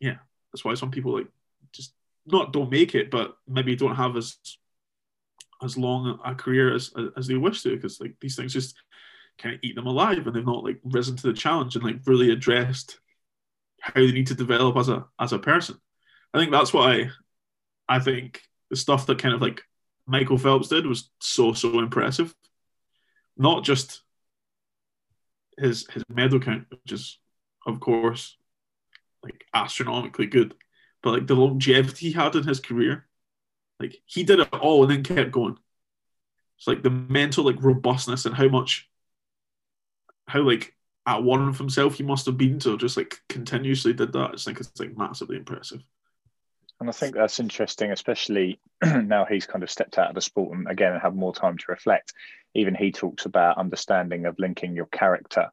yeah, 0.01 0.17
that's 0.51 0.65
why 0.65 0.73
some 0.73 0.91
people 0.91 1.13
like 1.13 1.27
just 1.71 1.93
not 2.25 2.53
don't 2.53 2.71
make 2.71 2.95
it, 2.95 3.11
but 3.11 3.35
maybe 3.47 3.75
don't 3.75 3.95
have 3.95 4.15
as 4.15 4.37
as 5.61 5.77
long 5.77 6.19
a 6.23 6.35
career 6.35 6.73
as 6.73 6.91
as 7.17 7.27
they 7.27 7.35
wish 7.35 7.63
to, 7.63 7.75
because 7.75 7.99
like 7.99 8.15
these 8.21 8.35
things 8.35 8.53
just 8.53 8.75
kind 9.37 9.55
of 9.55 9.61
eat 9.63 9.75
them 9.75 9.87
alive, 9.87 10.25
and 10.25 10.35
they've 10.35 10.45
not 10.45 10.63
like 10.63 10.79
risen 10.83 11.15
to 11.15 11.27
the 11.27 11.33
challenge 11.33 11.75
and 11.75 11.83
like 11.83 11.97
really 12.05 12.31
addressed 12.31 12.99
how 13.81 13.93
they 13.95 14.11
need 14.11 14.27
to 14.27 14.35
develop 14.35 14.75
as 14.77 14.89
a 14.89 15.05
as 15.19 15.33
a 15.33 15.39
person. 15.39 15.77
I 16.33 16.39
think 16.39 16.51
that's 16.51 16.73
why 16.73 17.09
I 17.87 17.99
think 17.99 18.41
the 18.69 18.75
stuff 18.75 19.05
that 19.07 19.19
kind 19.19 19.33
of 19.33 19.41
like 19.41 19.63
Michael 20.05 20.37
Phelps 20.37 20.69
did 20.69 20.85
was 20.85 21.09
so 21.19 21.53
so 21.53 21.79
impressive. 21.79 22.33
Not 23.37 23.63
just 23.63 24.01
his 25.57 25.87
his 25.87 26.03
medal 26.09 26.39
count, 26.39 26.65
which 26.69 26.91
is 26.91 27.17
of 27.65 27.79
course 27.79 28.37
like 29.23 29.45
astronomically 29.53 30.25
good, 30.25 30.55
but 31.01 31.11
like 31.11 31.27
the 31.27 31.35
longevity 31.35 32.07
he 32.07 32.13
had 32.13 32.35
in 32.35 32.43
his 32.43 32.59
career, 32.59 33.07
like 33.79 34.01
he 34.05 34.23
did 34.23 34.39
it 34.39 34.53
all 34.53 34.83
and 34.83 34.91
then 34.91 35.03
kept 35.03 35.31
going. 35.31 35.57
It's 36.57 36.67
like 36.67 36.83
the 36.83 36.89
mental 36.89 37.45
like 37.45 37.61
robustness 37.61 38.25
and 38.25 38.35
how 38.35 38.49
much, 38.49 38.89
how 40.27 40.41
like 40.41 40.75
at 41.05 41.23
one 41.23 41.47
of 41.47 41.57
himself 41.57 41.95
he 41.95 42.03
must 42.03 42.25
have 42.25 42.37
been 42.37 42.59
to 42.59 42.77
just 42.77 42.97
like 42.97 43.21
continuously 43.29 43.93
did 43.93 44.11
that. 44.13 44.29
I 44.29 44.31
just 44.31 44.45
think 44.45 44.59
it's 44.59 44.79
like 44.79 44.97
massively 44.97 45.37
impressive. 45.37 45.81
And 46.79 46.87
I 46.87 46.93
think 46.93 47.15
that's 47.15 47.39
interesting, 47.39 47.91
especially 47.91 48.59
now 48.83 49.25
he's 49.25 49.45
kind 49.45 49.63
of 49.63 49.71
stepped 49.71 49.97
out 49.97 50.09
of 50.09 50.15
the 50.15 50.21
sport 50.21 50.57
and 50.57 50.69
again 50.69 50.97
have 50.99 51.15
more 51.15 51.33
time 51.33 51.57
to 51.57 51.65
reflect. 51.67 52.13
Even 52.55 52.75
he 52.75 52.91
talks 52.91 53.25
about 53.25 53.57
understanding 53.57 54.25
of 54.25 54.39
linking 54.39 54.75
your 54.75 54.87
character 54.87 55.49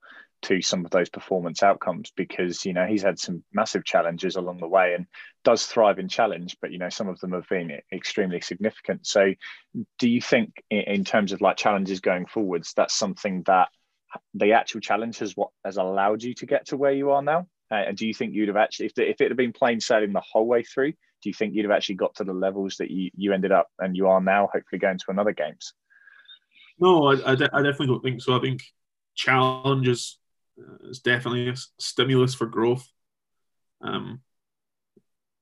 to 0.46 0.62
some 0.62 0.84
of 0.84 0.92
those 0.92 1.08
performance 1.08 1.64
outcomes 1.64 2.12
because 2.16 2.64
you 2.64 2.72
know 2.72 2.86
he's 2.86 3.02
had 3.02 3.18
some 3.18 3.42
massive 3.52 3.84
challenges 3.84 4.36
along 4.36 4.58
the 4.58 4.68
way 4.68 4.94
and 4.94 5.06
does 5.42 5.66
thrive 5.66 5.98
in 5.98 6.08
challenge 6.08 6.56
but 6.62 6.70
you 6.70 6.78
know 6.78 6.88
some 6.88 7.08
of 7.08 7.18
them 7.18 7.32
have 7.32 7.48
been 7.48 7.80
extremely 7.92 8.40
significant. 8.40 9.04
So 9.06 9.34
do 9.98 10.08
you 10.08 10.20
think 10.20 10.62
in 10.70 11.04
terms 11.04 11.32
of 11.32 11.40
like 11.40 11.56
challenges 11.56 12.00
going 12.00 12.26
forwards 12.26 12.72
that's 12.76 12.94
something 12.94 13.42
that 13.46 13.68
the 14.34 14.52
actual 14.52 14.80
challenge 14.80 15.18
has 15.18 15.36
what 15.36 15.50
has 15.64 15.78
allowed 15.78 16.22
you 16.22 16.32
to 16.34 16.46
get 16.46 16.68
to 16.68 16.76
where 16.76 16.92
you 16.92 17.10
are 17.10 17.22
now? 17.22 17.48
Uh, 17.68 17.82
and 17.88 17.96
do 17.96 18.06
you 18.06 18.14
think 18.14 18.32
you'd 18.32 18.46
have 18.46 18.56
actually 18.56 18.86
if, 18.86 18.94
the, 18.94 19.08
if 19.08 19.20
it 19.20 19.28
had 19.28 19.36
been 19.36 19.52
plain 19.52 19.80
sailing 19.80 20.12
the 20.12 20.20
whole 20.20 20.46
way 20.46 20.62
through 20.62 20.92
do 20.92 21.30
you 21.30 21.34
think 21.34 21.54
you'd 21.54 21.64
have 21.64 21.76
actually 21.76 21.96
got 21.96 22.14
to 22.14 22.24
the 22.24 22.32
levels 22.32 22.76
that 22.76 22.90
you, 22.90 23.10
you 23.16 23.32
ended 23.32 23.50
up 23.50 23.66
and 23.80 23.96
you 23.96 24.06
are 24.06 24.20
now 24.20 24.48
hopefully 24.52 24.78
going 24.78 24.98
to 24.98 25.06
another 25.08 25.32
games? 25.32 25.72
No 26.78 27.08
I, 27.08 27.32
I, 27.32 27.34
de- 27.34 27.50
I 27.52 27.62
definitely 27.62 27.88
don't 27.88 28.02
think 28.02 28.22
so. 28.22 28.36
I 28.36 28.40
think 28.40 28.62
challenges 29.16 30.18
uh, 30.58 30.88
is 30.88 31.00
definitely 31.00 31.48
a 31.48 31.56
stimulus 31.78 32.34
for 32.34 32.46
growth. 32.46 32.86
Um, 33.82 34.20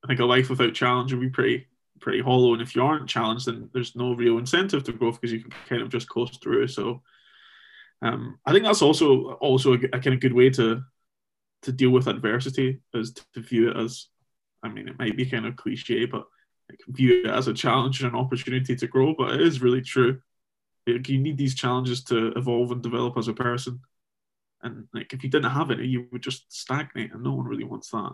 I 0.04 0.06
think 0.06 0.20
a 0.20 0.24
life 0.24 0.50
without 0.50 0.74
challenge 0.74 1.12
would 1.12 1.20
be 1.20 1.30
pretty 1.30 1.66
pretty 2.00 2.20
hollow, 2.20 2.52
and 2.52 2.60
if 2.60 2.74
you 2.74 2.84
aren't 2.84 3.08
challenged, 3.08 3.46
then 3.46 3.70
there's 3.72 3.96
no 3.96 4.14
real 4.14 4.38
incentive 4.38 4.84
to 4.84 4.92
growth 4.92 5.20
because 5.20 5.32
you 5.32 5.40
can 5.40 5.52
kind 5.68 5.82
of 5.82 5.88
just 5.88 6.08
coast 6.08 6.42
through. 6.42 6.68
So, 6.68 7.02
um, 8.02 8.38
I 8.44 8.52
think 8.52 8.64
that's 8.64 8.82
also 8.82 9.32
also 9.34 9.72
a, 9.72 9.76
a, 9.76 10.00
kind 10.00 10.14
of 10.14 10.20
good 10.20 10.34
way 10.34 10.50
to 10.50 10.82
to 11.62 11.72
deal 11.72 11.90
with 11.90 12.08
adversity 12.08 12.80
is 12.92 13.12
to 13.12 13.40
view 13.40 13.70
it 13.70 13.76
as, 13.76 14.08
I 14.62 14.68
mean, 14.68 14.86
it 14.86 14.98
might 14.98 15.16
be 15.16 15.24
kind 15.24 15.46
of 15.46 15.56
cliche, 15.56 16.04
but 16.04 16.26
view 16.88 17.22
it 17.24 17.30
as 17.30 17.48
a 17.48 17.54
challenge 17.54 18.02
and 18.02 18.12
an 18.12 18.18
opportunity 18.18 18.76
to 18.76 18.86
grow. 18.86 19.14
But 19.16 19.34
it 19.34 19.40
is 19.40 19.62
really 19.62 19.80
true. 19.80 20.20
You 20.86 21.18
need 21.18 21.38
these 21.38 21.54
challenges 21.54 22.04
to 22.04 22.32
evolve 22.32 22.70
and 22.70 22.82
develop 22.82 23.16
as 23.16 23.28
a 23.28 23.32
person. 23.32 23.80
And 24.64 24.88
like 24.92 25.12
if 25.12 25.22
you 25.22 25.30
didn't 25.30 25.52
have 25.52 25.70
it, 25.70 25.78
you 25.80 26.08
would 26.10 26.22
just 26.22 26.52
stagnate, 26.52 27.12
and 27.12 27.22
no 27.22 27.34
one 27.34 27.46
really 27.46 27.64
wants 27.64 27.90
that. 27.90 28.12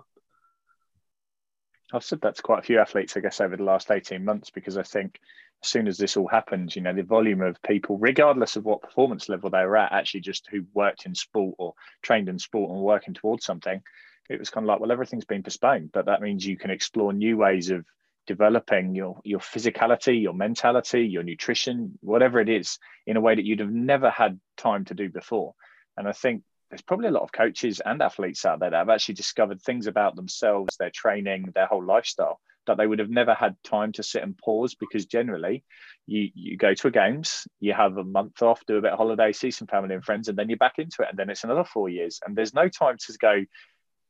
I've 1.93 2.05
said 2.05 2.21
that 2.21 2.37
to 2.37 2.43
quite 2.43 2.61
a 2.61 2.63
few 2.63 2.79
athletes, 2.79 3.17
I 3.17 3.21
guess, 3.21 3.41
over 3.41 3.57
the 3.57 3.65
last 3.65 3.91
18 3.91 4.25
months, 4.25 4.51
because 4.51 4.77
I 4.77 4.83
think 4.83 5.19
as 5.63 5.71
soon 5.71 5.89
as 5.89 5.99
this 5.99 6.17
all 6.17 6.29
happens, 6.29 6.77
you 6.77 6.83
know, 6.83 6.93
the 6.93 7.03
volume 7.03 7.41
of 7.43 7.61
people, 7.63 7.99
regardless 7.99 8.57
of 8.57 8.65
what 8.65 8.83
performance 8.83 9.29
level 9.29 9.51
they 9.51 9.65
were 9.65 9.77
at, 9.77 9.93
actually 9.93 10.21
just 10.21 10.49
who 10.51 10.65
worked 10.73 11.07
in 11.07 11.15
sport 11.15 11.55
or 11.59 11.75
trained 12.03 12.29
in 12.29 12.39
sport 12.39 12.71
and 12.71 12.81
working 12.81 13.15
towards 13.15 13.45
something, 13.45 13.83
it 14.29 14.39
was 14.39 14.51
kind 14.51 14.65
of 14.65 14.69
like, 14.69 14.81
well, 14.81 14.93
everything's 14.93 15.25
been 15.25 15.43
postponed. 15.43 15.91
But 15.93 16.07
that 16.07 16.23
means 16.23 16.47
you 16.47 16.57
can 16.57 16.71
explore 16.71 17.13
new 17.13 17.37
ways 17.37 17.71
of 17.71 17.85
developing 18.27 18.95
your 18.95 19.21
your 19.25 19.41
physicality, 19.41 20.23
your 20.23 20.35
mentality, 20.35 21.03
your 21.03 21.25
nutrition, 21.25 21.99
whatever 22.01 22.39
it 22.41 22.49
is, 22.49 22.79
in 23.07 23.17
a 23.17 23.21
way 23.21 23.35
that 23.35 23.45
you'd 23.45 23.61
have 23.61 23.73
never 23.73 24.11
had 24.11 24.39
time 24.57 24.85
to 24.85 24.95
do 24.95 25.09
before. 25.09 25.55
And 25.97 26.09
I 26.09 26.13
think 26.13 26.43
there's 26.71 26.83
probably 26.83 27.09
a 27.09 27.13
lot 27.13 27.23
of 27.23 27.33
coaches 27.33 27.81
and 27.85 28.01
athletes 28.01 28.45
out 28.45 28.61
there 28.61 28.71
that 28.71 28.77
have 28.77 28.89
actually 28.89 29.15
discovered 29.15 29.61
things 29.61 29.87
about 29.87 30.17
themselves, 30.17 30.77
their 30.77 30.91
training, 30.91 31.51
their 31.55 31.67
whole 31.67 31.85
lifestyle 31.85 32.41
that 32.67 32.77
they 32.77 32.87
would 32.87 32.99
have 32.99 33.11
never 33.11 33.35
had 33.35 33.57
time 33.65 33.93
to 33.93 34.03
sit 34.03 34.23
and 34.23 34.37
pause 34.39 34.75
because 34.75 35.07
generally 35.07 35.65
you 36.07 36.31
you 36.35 36.57
go 36.57 36.75
to 36.75 36.89
a 36.89 36.91
games, 36.91 37.47
you 37.59 37.73
have 37.73 37.97
a 37.97 38.05
month 38.05 38.43
off, 38.43 38.65
do 38.67 38.77
a 38.77 38.81
bit 38.81 38.93
of 38.93 38.99
holiday, 38.99 39.33
see 39.33 39.51
some 39.51 39.67
family 39.67 39.95
and 39.95 40.05
friends, 40.05 40.29
and 40.29 40.39
then 40.39 40.49
you're 40.49 40.59
back 40.59 40.79
into 40.79 41.03
it. 41.03 41.09
And 41.09 41.19
then 41.19 41.31
it's 41.31 41.45
another 41.45 41.65
four 41.65 41.89
years. 41.89 42.21
And 42.25 42.37
there's 42.37 42.55
no 42.55 42.69
time 42.69 42.97
to 42.99 43.13
go, 43.19 43.45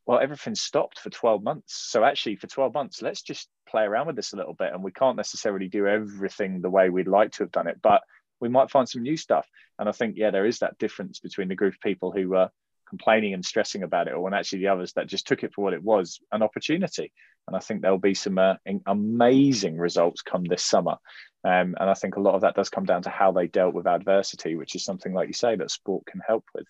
well, 0.06 0.18
everything's 0.18 0.60
stopped 0.60 0.98
for 0.98 1.10
12 1.10 1.42
months. 1.42 1.74
So 1.90 2.04
actually 2.04 2.36
for 2.36 2.46
12 2.46 2.74
months, 2.74 3.02
let's 3.02 3.22
just 3.22 3.48
play 3.68 3.84
around 3.84 4.06
with 4.06 4.16
this 4.16 4.32
a 4.32 4.36
little 4.36 4.54
bit. 4.54 4.72
And 4.72 4.82
we 4.82 4.92
can't 4.92 5.16
necessarily 5.16 5.68
do 5.68 5.86
everything 5.86 6.60
the 6.60 6.70
way 6.70 6.90
we'd 6.90 7.06
like 7.06 7.32
to 7.32 7.44
have 7.44 7.52
done 7.52 7.68
it. 7.68 7.78
But 7.82 8.02
we 8.40 8.48
might 8.48 8.70
find 8.70 8.88
some 8.88 9.02
new 9.02 9.16
stuff. 9.16 9.46
And 9.78 9.88
I 9.88 9.92
think, 9.92 10.16
yeah, 10.16 10.30
there 10.30 10.46
is 10.46 10.58
that 10.58 10.78
difference 10.78 11.20
between 11.20 11.48
the 11.48 11.54
group 11.54 11.74
of 11.74 11.80
people 11.80 12.12
who 12.12 12.28
were 12.30 12.50
complaining 12.88 13.34
and 13.34 13.44
stressing 13.44 13.82
about 13.82 14.08
it, 14.08 14.14
or 14.14 14.26
and 14.26 14.34
actually 14.34 14.60
the 14.60 14.68
others 14.68 14.92
that 14.94 15.06
just 15.06 15.26
took 15.26 15.44
it 15.44 15.54
for 15.54 15.62
what 15.62 15.74
it 15.74 15.82
was 15.82 16.20
an 16.32 16.42
opportunity. 16.42 17.12
And 17.46 17.56
I 17.56 17.60
think 17.60 17.80
there'll 17.80 17.98
be 17.98 18.14
some 18.14 18.38
uh, 18.38 18.54
amazing 18.86 19.76
results 19.76 20.22
come 20.22 20.44
this 20.44 20.64
summer. 20.64 20.96
Um, 21.42 21.74
and 21.80 21.88
I 21.88 21.94
think 21.94 22.16
a 22.16 22.20
lot 22.20 22.34
of 22.34 22.42
that 22.42 22.54
does 22.54 22.68
come 22.68 22.84
down 22.84 23.02
to 23.02 23.10
how 23.10 23.32
they 23.32 23.46
dealt 23.46 23.74
with 23.74 23.86
adversity, 23.86 24.56
which 24.56 24.74
is 24.74 24.84
something, 24.84 25.14
like 25.14 25.28
you 25.28 25.32
say, 25.34 25.56
that 25.56 25.70
sport 25.70 26.04
can 26.06 26.20
help 26.26 26.44
with. 26.54 26.66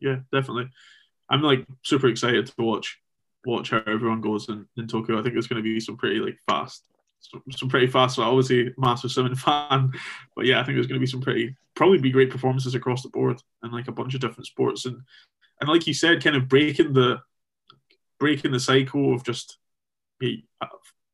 Yeah, 0.00 0.20
definitely. 0.32 0.70
I'm 1.28 1.42
like 1.42 1.66
super 1.82 2.08
excited 2.08 2.46
to 2.46 2.54
watch 2.58 2.98
watch 3.44 3.70
how 3.70 3.82
everyone 3.86 4.20
goes 4.20 4.48
in, 4.48 4.66
in 4.76 4.86
Tokyo. 4.86 5.18
I 5.18 5.22
think 5.22 5.36
it's 5.36 5.46
going 5.46 5.62
to 5.62 5.64
be 5.64 5.80
some 5.80 5.96
pretty 5.96 6.20
like 6.20 6.38
fast 6.48 6.84
some 7.50 7.68
pretty 7.68 7.86
fast. 7.86 8.16
So 8.16 8.22
obviously, 8.22 8.72
massive 8.76 9.10
swimming 9.10 9.34
fan, 9.36 9.92
but 10.34 10.46
yeah, 10.46 10.60
I 10.60 10.64
think 10.64 10.76
there's 10.76 10.86
going 10.86 11.00
to 11.00 11.04
be 11.04 11.10
some 11.10 11.20
pretty 11.20 11.56
probably 11.74 11.98
be 11.98 12.10
great 12.10 12.30
performances 12.30 12.74
across 12.74 13.02
the 13.02 13.08
board 13.08 13.40
and 13.62 13.72
like 13.72 13.88
a 13.88 13.92
bunch 13.92 14.14
of 14.14 14.20
different 14.20 14.46
sports 14.46 14.84
and 14.84 15.00
and 15.60 15.70
like 15.70 15.86
you 15.86 15.94
said, 15.94 16.22
kind 16.22 16.34
of 16.34 16.48
breaking 16.48 16.92
the 16.92 17.20
breaking 18.18 18.50
the 18.50 18.60
cycle 18.60 19.14
of 19.14 19.24
just 19.24 19.58
uh, 20.60 20.66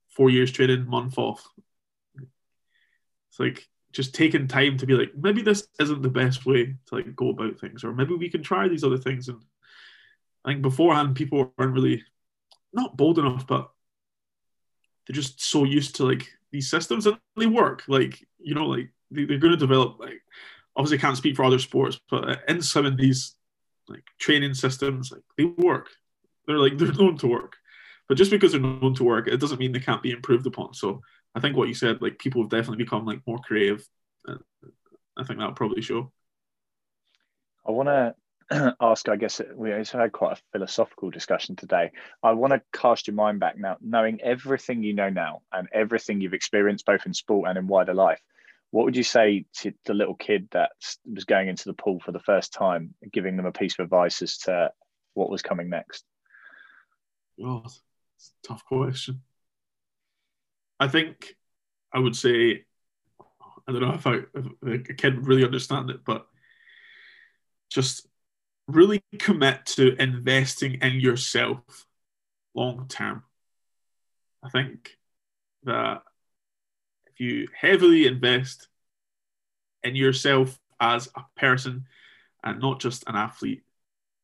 four 0.09 0.31
years 0.31 0.51
training, 0.51 0.87
month 0.87 1.19
off. 1.19 1.47
It's 2.19 3.39
like 3.39 3.69
just 3.93 4.15
taking 4.15 4.49
time 4.49 4.79
to 4.79 4.87
be 4.87 4.95
like 4.95 5.13
maybe 5.15 5.43
this 5.43 5.69
isn't 5.81 6.03
the 6.03 6.09
best 6.09 6.47
way 6.47 6.65
to 6.87 6.95
like 6.95 7.15
go 7.15 7.29
about 7.29 7.61
things, 7.61 7.85
or 7.85 7.93
maybe 7.93 8.15
we 8.15 8.31
can 8.31 8.43
try 8.43 8.69
these 8.69 8.85
other 8.85 8.97
things. 8.97 9.29
And 9.29 9.43
I 10.47 10.51
think 10.51 10.63
beforehand, 10.63 11.15
people 11.15 11.53
weren't 11.59 11.75
really 11.75 12.03
not 12.73 12.97
bold 12.97 13.19
enough, 13.19 13.47
but 13.47 13.71
they're 15.09 15.15
just 15.15 15.41
so 15.41 15.65
used 15.65 15.97
to 15.97 16.05
like 16.05 16.29
these 16.53 16.71
systems 16.71 17.07
and 17.07 17.19
they 17.37 17.47
work. 17.47 17.83
Like 17.89 18.23
you 18.39 18.55
know, 18.55 18.67
like 18.67 18.91
they, 19.11 19.23
are 19.23 19.39
going 19.39 19.53
to 19.53 19.57
develop. 19.57 19.99
Like 19.99 20.21
obviously, 20.77 20.99
can't 20.99 21.17
speak 21.17 21.37
for 21.37 21.45
other 21.45 21.59
sports, 21.59 21.99
but 22.11 22.41
in 22.49 22.63
some 22.63 22.87
of 22.87 22.97
these 22.97 23.35
like 23.89 24.05
training 24.19 24.55
systems, 24.55 25.11
like 25.11 25.23
they 25.37 25.45
work. 25.45 25.89
They're 26.47 26.59
like 26.59 26.77
they're 26.79 26.93
known 26.93 27.17
to 27.19 27.27
work. 27.27 27.57
But 28.09 28.17
just 28.17 28.31
because 28.31 28.53
they're 28.53 28.61
known 28.61 28.95
to 28.95 29.05
work, 29.05 29.29
it 29.29 29.39
doesn't 29.39 29.61
mean 29.61 29.73
they 29.73 29.81
can't 29.81 30.03
be 30.03 30.13
improved 30.13 30.47
upon. 30.47 30.73
So 30.75 31.03
I 31.35 31.41
think 31.41 31.57
what 31.57 31.69
you 31.69 31.75
said, 31.75 32.01
like 32.01 32.19
people 32.19 32.43
have 32.43 32.51
definitely 32.51 32.83
become 32.83 33.05
like 33.05 33.21
more 33.27 33.39
creative. 33.39 33.87
I 34.27 35.25
think 35.25 35.39
that'll 35.39 35.55
probably 35.55 35.83
show. 35.83 36.13
I 37.67 37.71
want 37.71 37.89
to 37.89 38.15
ask, 38.81 39.09
I 39.09 39.17
guess 39.17 39.41
we've 39.55 39.89
had 39.91 40.13
quite 40.13 40.39
a 40.39 40.43
philosophical 40.53 41.11
discussion 41.11 41.57
today. 41.57 41.91
I 42.23 42.33
want 42.33 42.53
to 42.53 42.63
cast 42.73 43.07
your 43.07 43.15
mind 43.15 43.41
back 43.41 43.59
now, 43.59 43.77
knowing 43.81 44.21
everything 44.23 44.83
you 44.83 44.95
know 44.95 45.11
now 45.11 45.43
and 45.53 45.69
everything 45.73 46.21
you've 46.21 46.35
experienced 46.35 46.87
both 46.87 47.05
in 47.05 47.13
sport 47.13 47.49
and 47.49 47.59
in 47.59 47.67
wider 47.67 47.95
life. 47.95 48.21
What 48.71 48.85
would 48.85 48.97
you 48.97 49.03
say 49.03 49.47
to 49.59 49.73
the 49.87 49.95
little 49.95 50.15
kid 50.15 50.49
that 50.53 50.73
was 51.11 51.25
going 51.25 51.49
into 51.49 51.65
the 51.65 51.75
pool 51.75 52.01
for 52.01 52.13
the 52.13 52.21
first 52.21 52.53
time, 52.53 52.95
giving 53.13 53.37
them 53.37 53.47
a 53.47 53.53
piece 53.53 53.79
of 53.79 53.85
advice 53.85 54.23
as 54.23 54.39
to 54.39 54.71
what 55.15 55.31
was 55.31 55.43
coming 55.43 55.71
next? 55.71 56.05
Oh, 57.43 57.65
tough 58.47 58.65
question. 58.65 59.23
I 60.81 60.89
think 60.89 61.35
I 61.93 61.99
would 61.99 62.17
say 62.17 62.65
I 63.67 63.73
don't 63.73 63.83
know 63.83 63.95
if, 63.95 64.07
I, 64.07 64.21
if 64.67 64.89
a 64.89 64.95
kid 64.95 65.27
really 65.27 65.45
understand 65.45 65.91
it, 65.91 66.01
but 66.05 66.27
just 67.71 68.07
really 68.69 69.03
commit 69.19 69.67
to 69.67 70.01
investing 70.01 70.75
in 70.75 71.01
yourself 71.01 71.87
long 72.55 72.87
term. 72.89 73.25
I 74.43 74.51
think 74.51 74.97
that 75.65 76.03
if 77.07 77.19
you 77.19 77.49
heavily 77.59 78.07
invest 78.07 78.69
in 79.83 79.97
yourself 79.97 80.59
as 80.81 81.09
a 81.17 81.25
person 81.37 81.87
and 82.45 82.61
not 82.61 82.81
just 82.81 83.09
an 83.09 83.17
athlete, 83.17 83.63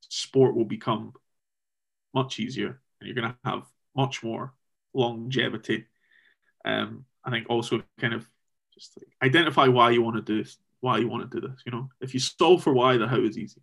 sport 0.09 0.54
will 0.54 0.64
become 0.64 1.14
much 2.12 2.38
easier 2.38 2.80
and 3.00 3.09
you're 3.09 3.14
going 3.14 3.33
to 3.33 3.50
have 3.50 3.64
much 3.96 4.22
more 4.22 4.52
longevity. 4.92 5.87
Um, 6.64 7.04
I 7.24 7.30
think 7.30 7.46
also 7.48 7.83
kind 7.98 8.14
of 8.14 8.28
just 8.72 8.96
like 8.98 9.09
identify 9.22 9.66
why 9.66 9.90
you 9.90 10.02
want 10.02 10.16
to 10.16 10.22
do 10.22 10.42
this, 10.42 10.59
why 10.80 10.98
you 10.98 11.09
want 11.09 11.28
to 11.30 11.40
do 11.40 11.46
this. 11.46 11.62
You 11.64 11.72
know, 11.72 11.90
if 12.00 12.14
you 12.14 12.20
solve 12.20 12.62
for 12.62 12.72
why, 12.72 12.96
the 12.96 13.09
how 13.09 13.20
is 13.20 13.38
easy. 13.38 13.61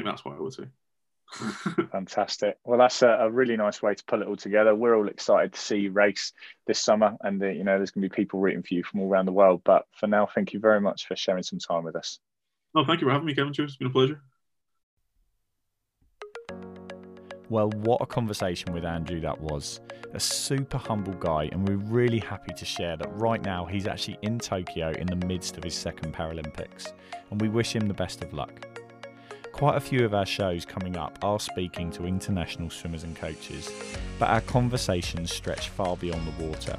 So 0.00 0.08
I 0.08 0.12
think 0.12 0.16
that's 0.16 0.24
what 0.24 0.36
I 0.36 0.40
would 0.40 0.52
say. 0.54 1.86
Fantastic. 1.92 2.58
Well, 2.64 2.78
that's 2.78 3.02
a, 3.02 3.08
a, 3.08 3.30
really 3.30 3.56
nice 3.56 3.82
way 3.82 3.94
to 3.94 4.04
pull 4.04 4.22
it 4.22 4.28
all 4.28 4.36
together. 4.36 4.74
We're 4.74 4.96
all 4.96 5.08
excited 5.08 5.52
to 5.52 5.60
see 5.60 5.76
you 5.76 5.92
race 5.92 6.32
this 6.66 6.80
summer, 6.80 7.16
and 7.20 7.42
uh, 7.42 7.46
you 7.46 7.62
know 7.62 7.76
there's 7.76 7.92
going 7.92 8.02
to 8.02 8.08
be 8.08 8.14
people 8.14 8.40
rooting 8.40 8.62
for 8.62 8.74
you 8.74 8.82
from 8.82 9.00
all 9.00 9.08
around 9.08 9.26
the 9.26 9.32
world. 9.32 9.62
But 9.64 9.86
for 9.92 10.06
now, 10.06 10.26
thank 10.26 10.52
you 10.52 10.60
very 10.60 10.80
much 10.80 11.06
for 11.06 11.16
sharing 11.16 11.42
some 11.42 11.58
time 11.58 11.84
with 11.84 11.96
us. 11.96 12.18
No, 12.74 12.84
thank 12.84 13.00
you 13.00 13.06
for 13.06 13.12
having 13.12 13.26
me, 13.26 13.34
Kevin. 13.34 13.52
It's 13.56 13.76
been 13.76 13.88
a 13.88 13.90
pleasure. 13.90 14.22
Well, 17.48 17.70
what 17.70 18.00
a 18.00 18.06
conversation 18.06 18.72
with 18.72 18.84
Andrew 18.84 19.20
that 19.20 19.40
was. 19.40 19.80
A 20.14 20.20
super 20.20 20.78
humble 20.78 21.14
guy, 21.14 21.48
and 21.52 21.68
we're 21.68 21.76
really 21.76 22.20
happy 22.20 22.54
to 22.54 22.64
share 22.64 22.96
that 22.96 23.08
right 23.18 23.42
now 23.44 23.64
he's 23.64 23.86
actually 23.86 24.18
in 24.22 24.38
Tokyo 24.38 24.90
in 24.90 25.06
the 25.06 25.26
midst 25.26 25.56
of 25.56 25.64
his 25.64 25.74
second 25.74 26.14
Paralympics, 26.14 26.92
and 27.30 27.40
we 27.40 27.48
wish 27.48 27.74
him 27.74 27.86
the 27.86 27.94
best 27.94 28.22
of 28.22 28.32
luck. 28.32 28.79
Quite 29.60 29.76
a 29.76 29.80
few 29.80 30.06
of 30.06 30.14
our 30.14 30.24
shows 30.24 30.64
coming 30.64 30.96
up 30.96 31.18
are 31.20 31.38
speaking 31.38 31.90
to 31.90 32.06
international 32.06 32.70
swimmers 32.70 33.04
and 33.04 33.14
coaches, 33.14 33.70
but 34.18 34.30
our 34.30 34.40
conversations 34.40 35.34
stretch 35.34 35.68
far 35.68 35.98
beyond 35.98 36.26
the 36.26 36.46
water. 36.46 36.78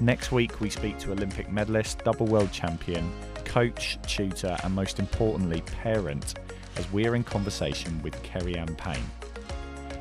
Next 0.00 0.30
week, 0.30 0.60
we 0.60 0.70
speak 0.70 1.00
to 1.00 1.10
Olympic 1.10 1.50
medalist, 1.50 2.04
double 2.04 2.26
world 2.26 2.52
champion, 2.52 3.12
coach, 3.44 3.98
tutor, 4.06 4.56
and 4.62 4.72
most 4.72 5.00
importantly, 5.00 5.62
parent, 5.82 6.34
as 6.76 6.88
we're 6.92 7.16
in 7.16 7.24
conversation 7.24 8.00
with 8.04 8.22
Keri-anne 8.22 8.76
Payne. 8.76 9.10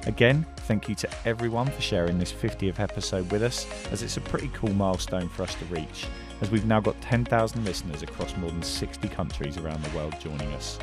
Again, 0.05 0.45
thank 0.57 0.87
you 0.87 0.93
to 0.93 1.09
everyone 1.25 1.71
for 1.71 1.81
sharing 1.81 2.19
this 2.19 2.31
50th 2.31 2.79
episode 2.79 3.31
with 3.31 3.41
us, 3.41 3.65
as 3.91 4.03
it's 4.03 4.17
a 4.17 4.21
pretty 4.21 4.51
cool 4.53 4.73
milestone 4.73 5.27
for 5.27 5.41
us 5.41 5.55
to 5.55 5.65
reach, 5.65 6.05
as 6.41 6.51
we've 6.51 6.67
now 6.67 6.79
got 6.79 7.01
10,000 7.01 7.65
listeners 7.65 8.03
across 8.03 8.37
more 8.37 8.51
than 8.51 8.61
60 8.61 9.07
countries 9.07 9.57
around 9.57 9.83
the 9.83 9.97
world 9.97 10.13
joining 10.19 10.53
us. 10.53 10.77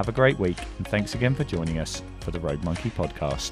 Have 0.00 0.08
a 0.08 0.12
great 0.12 0.38
week, 0.38 0.56
and 0.78 0.88
thanks 0.88 1.14
again 1.14 1.34
for 1.34 1.44
joining 1.44 1.78
us 1.78 2.02
for 2.20 2.30
the 2.30 2.40
Rogue 2.40 2.64
Monkey 2.64 2.88
podcast. 2.88 3.50